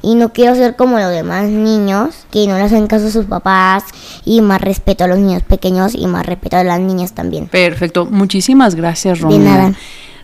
Y 0.00 0.16
no 0.16 0.34
quiero 0.34 0.54
ser 0.54 0.76
como 0.76 0.98
los 0.98 1.10
demás 1.10 1.46
niños 1.46 2.26
que 2.30 2.46
no 2.46 2.58
le 2.58 2.64
hacen 2.64 2.86
caso 2.86 3.06
a 3.06 3.10
sus 3.10 3.24
papás 3.24 3.84
y 4.26 4.42
más 4.42 4.60
respeto 4.60 5.04
a 5.04 5.06
los 5.06 5.18
niños 5.18 5.42
pequeños 5.42 5.94
y 5.94 6.06
más 6.06 6.26
respeto 6.26 6.58
a 6.58 6.64
las 6.64 6.78
niñas 6.78 7.14
también. 7.14 7.48
Perfecto, 7.48 8.04
muchísimas 8.04 8.74
gracias 8.74 9.20
Romina. 9.20 9.44
De 9.44 9.58
nada. 9.58 9.74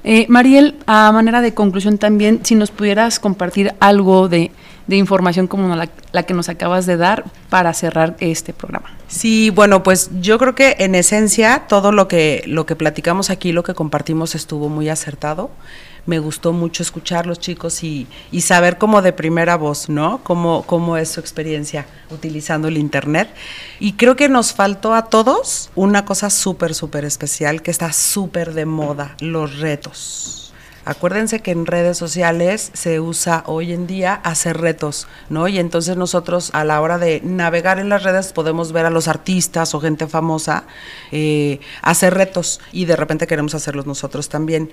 Eh, 0.05 0.27
Mariel, 0.29 0.77
a 0.87 1.13
manera 1.13 1.41
de 1.41 1.55
conclusión 1.55 1.99
también, 1.99 2.41
si 2.43 2.55
nos 2.55 2.71
pudieras 2.71 3.19
compartir 3.19 3.75
algo 3.81 4.29
de 4.29 4.51
de 4.91 4.97
información 4.97 5.47
como 5.47 5.75
la, 5.77 5.87
que 6.25 6.35
nos 6.35 6.49
acabas 6.49 6.85
de 6.85 6.97
dar 6.97 7.25
para 7.49 7.73
cerrar 7.73 8.17
este 8.19 8.53
programa. 8.53 8.91
Sí, 9.07 9.51
bueno, 9.51 9.85
pues 9.85 10.11
yo 10.21 10.37
creo 10.39 10.57
que 10.57 10.77
en 10.81 10.97
esencia 10.97 11.65
todo 11.69 11.93
lo 11.93 12.09
que, 12.09 12.43
lo 12.47 12.67
que 12.67 12.75
platicamos 12.75 13.31
aquí, 13.31 13.53
lo 13.53 13.63
que 13.63 13.73
compartimos 13.73 14.35
estuvo 14.35 14.69
muy 14.69 14.89
acertado. 14.89 15.51
Me 16.07 16.19
gustó 16.19 16.53
mucho 16.53 16.83
escuchar 16.83 17.27
los 17.27 17.41
chicos 17.41 17.83
y, 17.85 18.07
y 18.31 18.41
saber 18.43 18.79
como 18.79 19.03
de 19.03 19.13
primera 19.13 19.57
voz, 19.57 19.89
¿no? 19.89 20.21
Cómo, 20.23 20.65
cómo 20.67 20.97
es 20.97 21.11
su 21.11 21.21
experiencia 21.21 21.87
utilizando 22.11 22.69
el 22.69 22.79
Internet. 22.79 23.29
Y 23.79 23.95
creo 23.95 24.17
que 24.17 24.29
nos 24.29 24.53
faltó 24.53 24.95
a 24.95 25.07
todos 25.07 25.71
una 25.75 26.05
cosa 26.05 26.31
súper, 26.31 26.75
súper 26.75 27.05
especial 27.05 27.63
que 27.63 27.71
está 27.71 27.93
súper 27.93 28.55
de 28.55 28.67
moda, 28.67 29.17
los 29.21 29.59
retos 29.59 30.41
Acuérdense 30.87 31.41
que 31.41 31.51
en 31.51 31.67
redes 31.67 31.99
sociales 31.99 32.71
se 32.73 33.01
usa 33.01 33.45
hoy 33.47 33.73
en 33.73 33.87
día 33.87 34.15
hacer 34.15 34.59
retos, 34.59 35.09
¿no? 35.29 35.47
Y 35.47 35.59
entonces 35.59 35.97
nosotros 35.99 36.51
a 36.55 36.65
la 36.65 36.81
hora 36.81 36.97
de 36.97 37.21
navegar 37.23 37.79
en 37.79 37.91
las 37.91 38.03
redes 38.03 38.33
podemos 38.33 38.73
ver 38.73 38.87
a 38.87 38.91
los 38.91 39.07
artistas 39.07 39.75
o 39.75 39.81
gente 39.81 40.07
famosa 40.07 40.65
eh, 41.13 41.61
hacer 41.83 42.15
retos 42.15 42.61
y 42.73 42.87
de 42.87 42.97
repente 42.97 43.27
queremos 43.27 43.55
hacerlos 43.55 43.87
nosotros 43.87 44.31
también. 44.31 44.73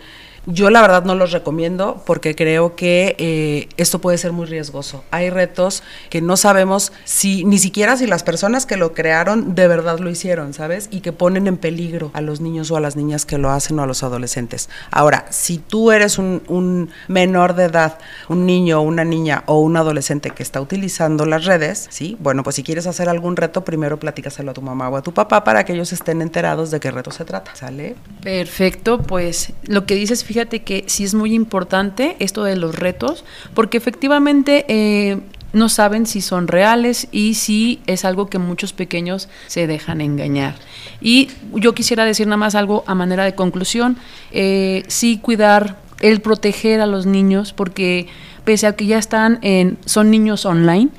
Yo 0.50 0.70
la 0.70 0.80
verdad 0.80 1.04
no 1.04 1.14
los 1.14 1.34
recomiendo 1.34 2.02
porque 2.06 2.34
creo 2.34 2.78
que 2.78 3.18
eh, 3.20 3.68
esto 3.76 4.00
puede 4.00 4.18
ser 4.18 4.32
muy 4.32 4.46
riesgoso. 4.46 5.04
Hay 5.12 5.30
retos 5.30 5.84
que 6.10 6.22
no 6.22 6.38
sabemos 6.38 6.94
si 7.04 7.44
ni 7.44 7.58
siquiera 7.58 7.98
si 7.98 8.08
las 8.08 8.24
personas 8.24 8.66
que 8.66 8.78
lo 8.78 8.94
crearon 8.94 9.56
de 9.56 9.68
verdad 9.68 10.00
lo 10.00 10.10
hicieron, 10.10 10.54
¿sabes? 10.54 10.88
Y 10.90 11.02
que 11.02 11.12
ponen 11.12 11.48
en 11.48 11.58
peligro 11.58 12.12
a 12.14 12.22
los 12.22 12.40
niños 12.40 12.72
o 12.72 12.78
a 12.78 12.80
las 12.80 12.96
niñas 12.96 13.26
que 13.26 13.38
lo 13.38 13.50
hacen 13.50 13.78
o 13.78 13.84
a 13.84 13.88
los 13.88 14.04
adolescentes. 14.04 14.70
Ahora, 14.90 15.26
si 15.32 15.58
tú 15.58 15.92
eres 15.92 16.18
un, 16.18 16.92
menor 17.10 17.54
de 17.54 17.66
edad, 17.66 17.98
un 18.30 18.46
niño, 18.46 18.80
una 18.80 19.04
niña 19.04 19.44
o 19.48 19.60
un 19.60 19.76
adolescente 19.76 20.30
que 20.30 20.44
está 20.44 20.62
utilizando 20.62 21.26
las 21.26 21.44
redes, 21.44 21.88
¿sí? 21.90 22.16
Bueno, 22.22 22.44
pues 22.44 22.56
si 22.56 22.64
quieres 22.64 22.88
hacer 22.88 23.10
algún 23.10 23.36
reto, 23.36 23.66
primero 23.66 24.00
platícaselo 24.00 24.52
a 24.52 24.54
tu 24.54 24.62
mamá 24.62 24.88
o 24.88 24.96
a 24.96 25.02
tu 25.02 25.14
papá 25.14 25.44
para 25.44 25.66
que 25.66 25.74
ellos 25.74 25.92
estén 25.92 26.22
enterados 26.22 26.72
de 26.72 26.80
qué 26.80 26.90
reto 26.90 27.12
se 27.12 27.26
trata, 27.26 27.54
¿sale? 27.54 27.98
Perfecto, 28.24 29.00
pues 29.00 29.52
lo 29.64 29.86
que 29.86 29.96
dices, 29.96 30.24
fíjate 30.24 30.37
que 30.46 30.84
sí 30.88 31.04
es 31.04 31.14
muy 31.14 31.34
importante 31.34 32.16
esto 32.20 32.44
de 32.44 32.56
los 32.56 32.76
retos, 32.76 33.26
porque 33.54 33.78
efectivamente 33.78 34.66
eh, 34.68 35.20
no 35.54 35.70
saben 35.70 36.06
si 36.06 36.22
son 36.22 36.48
reales 36.48 37.08
y 37.12 37.34
si 37.34 37.82
es 37.88 38.06
algo 38.06 38.28
que 38.28 38.38
muchos 38.38 38.74
pequeños 38.74 39.30
se 39.48 39.68
dejan 39.68 40.02
engañar. 40.02 40.56
Y 41.02 41.30
yo 41.54 41.74
quisiera 41.74 42.06
decir 42.06 42.28
nada 42.28 42.38
más 42.38 42.56
algo 42.56 42.84
a 42.88 42.96
manera 42.96 43.24
de 43.24 43.36
conclusión, 43.36 43.98
eh, 44.32 44.84
sí 44.88 45.20
cuidar, 45.22 45.78
el 46.00 46.22
proteger 46.22 46.80
a 46.80 46.86
los 46.86 47.08
niños, 47.08 47.54
porque 47.54 48.08
pese 48.44 48.68
a 48.68 48.76
que 48.76 48.86
ya 48.86 49.00
están 49.00 49.40
en, 49.42 49.80
son 49.86 50.12
niños 50.12 50.46
online, 50.46 50.90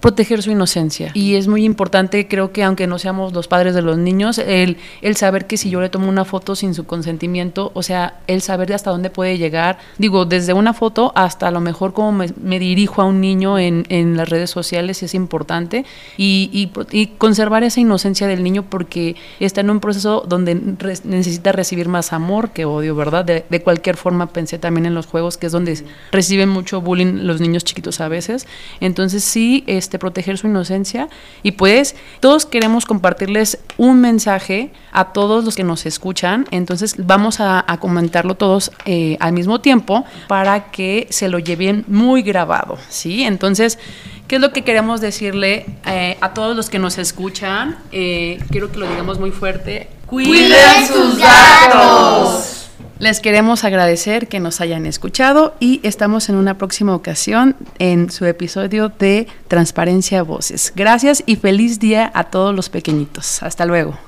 proteger 0.00 0.42
su 0.42 0.50
inocencia. 0.50 1.10
Y 1.14 1.36
es 1.36 1.48
muy 1.48 1.64
importante, 1.64 2.26
creo 2.28 2.52
que 2.52 2.62
aunque 2.62 2.86
no 2.86 2.98
seamos 2.98 3.32
los 3.32 3.48
padres 3.48 3.74
de 3.74 3.82
los 3.82 3.98
niños, 3.98 4.38
el, 4.38 4.76
el 5.00 5.16
saber 5.16 5.46
que 5.46 5.56
si 5.56 5.70
yo 5.70 5.80
le 5.80 5.88
tomo 5.88 6.08
una 6.08 6.24
foto 6.24 6.56
sin 6.56 6.74
su 6.74 6.86
consentimiento, 6.86 7.70
o 7.74 7.82
sea, 7.82 8.20
el 8.26 8.42
saber 8.42 8.72
hasta 8.72 8.90
dónde 8.90 9.10
puede 9.10 9.38
llegar, 9.38 9.78
digo, 9.98 10.24
desde 10.24 10.52
una 10.52 10.74
foto 10.74 11.12
hasta 11.14 11.48
a 11.48 11.50
lo 11.50 11.60
mejor 11.60 11.92
cómo 11.92 12.12
me, 12.12 12.26
me 12.40 12.58
dirijo 12.58 13.02
a 13.02 13.04
un 13.04 13.20
niño 13.20 13.58
en, 13.58 13.84
en, 13.88 14.16
las 14.16 14.28
redes 14.28 14.50
sociales 14.50 15.02
es 15.02 15.14
importante 15.14 15.84
y, 16.16 16.50
y, 16.52 16.70
y, 16.90 17.06
conservar 17.18 17.64
esa 17.64 17.80
inocencia 17.80 18.26
del 18.26 18.42
niño 18.42 18.64
porque 18.68 19.16
está 19.40 19.60
en 19.60 19.70
un 19.70 19.80
proceso 19.80 20.24
donde 20.26 20.60
re, 20.78 20.94
necesita 21.04 21.52
recibir 21.52 21.88
más 21.88 22.12
amor 22.12 22.50
que 22.50 22.64
odio, 22.64 22.94
¿verdad? 22.94 23.24
De, 23.24 23.44
de, 23.48 23.62
cualquier 23.62 23.96
forma 23.96 24.26
pensé 24.32 24.58
también 24.58 24.86
en 24.86 24.94
los 24.94 25.06
juegos, 25.06 25.36
que 25.38 25.46
es 25.46 25.52
donde 25.52 25.82
reciben 26.10 26.48
mucho 26.48 26.80
bullying 26.80 27.24
los 27.24 27.40
niños 27.40 27.64
chiquitos 27.64 28.00
a 28.00 28.08
veces. 28.08 28.46
Entonces 28.80 29.24
sí, 29.42 29.64
este, 29.66 29.98
proteger 29.98 30.38
su 30.38 30.46
inocencia 30.46 31.08
y 31.42 31.52
pues 31.52 31.96
todos 32.20 32.46
queremos 32.46 32.86
compartirles 32.86 33.58
un 33.76 34.00
mensaje 34.00 34.70
a 34.92 35.12
todos 35.12 35.44
los 35.44 35.56
que 35.56 35.64
nos 35.64 35.84
escuchan, 35.84 36.46
entonces 36.52 36.94
vamos 36.96 37.40
a, 37.40 37.64
a 37.66 37.80
comentarlo 37.80 38.36
todos 38.36 38.70
eh, 38.84 39.16
al 39.18 39.32
mismo 39.32 39.60
tiempo 39.60 40.04
para 40.28 40.70
que 40.70 41.08
se 41.10 41.28
lo 41.28 41.40
lleven 41.40 41.84
muy 41.88 42.22
grabado, 42.22 42.78
¿sí? 42.88 43.24
Entonces, 43.24 43.80
¿qué 44.28 44.36
es 44.36 44.40
lo 44.40 44.52
que 44.52 44.62
queremos 44.62 45.00
decirle 45.00 45.66
eh, 45.86 46.16
a 46.20 46.34
todos 46.34 46.54
los 46.54 46.70
que 46.70 46.78
nos 46.78 46.98
escuchan? 46.98 47.78
Eh, 47.90 48.38
quiero 48.48 48.70
que 48.70 48.78
lo 48.78 48.88
digamos 48.88 49.18
muy 49.18 49.32
fuerte. 49.32 49.88
¡Cuiden 50.06 50.86
sus 50.86 51.18
datos! 51.18 52.61
Les 53.02 53.18
queremos 53.18 53.64
agradecer 53.64 54.28
que 54.28 54.38
nos 54.38 54.60
hayan 54.60 54.86
escuchado 54.86 55.56
y 55.58 55.80
estamos 55.82 56.28
en 56.28 56.36
una 56.36 56.56
próxima 56.56 56.94
ocasión 56.94 57.56
en 57.80 58.12
su 58.12 58.26
episodio 58.26 58.90
de 58.90 59.26
Transparencia 59.48 60.22
Voces. 60.22 60.72
Gracias 60.76 61.24
y 61.26 61.34
feliz 61.34 61.80
día 61.80 62.12
a 62.14 62.30
todos 62.30 62.54
los 62.54 62.68
pequeñitos. 62.68 63.42
Hasta 63.42 63.66
luego. 63.66 63.98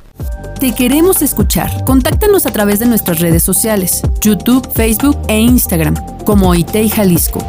Te 0.61 0.77
queremos 0.77 1.23
escuchar. 1.23 1.85
Contáctanos 1.85 2.47
a 2.47 2.53
través 2.53 2.79
de 2.79 2.87
nuestras 2.87 3.19
redes 3.19 3.43
sociales, 3.43 4.01
YouTube, 4.21 4.73
Facebook 4.75 5.19
e 5.27 5.41
Instagram, 5.41 5.97
como 6.25 6.55
ITEI 6.55 6.89
Jalisco. 6.89 7.45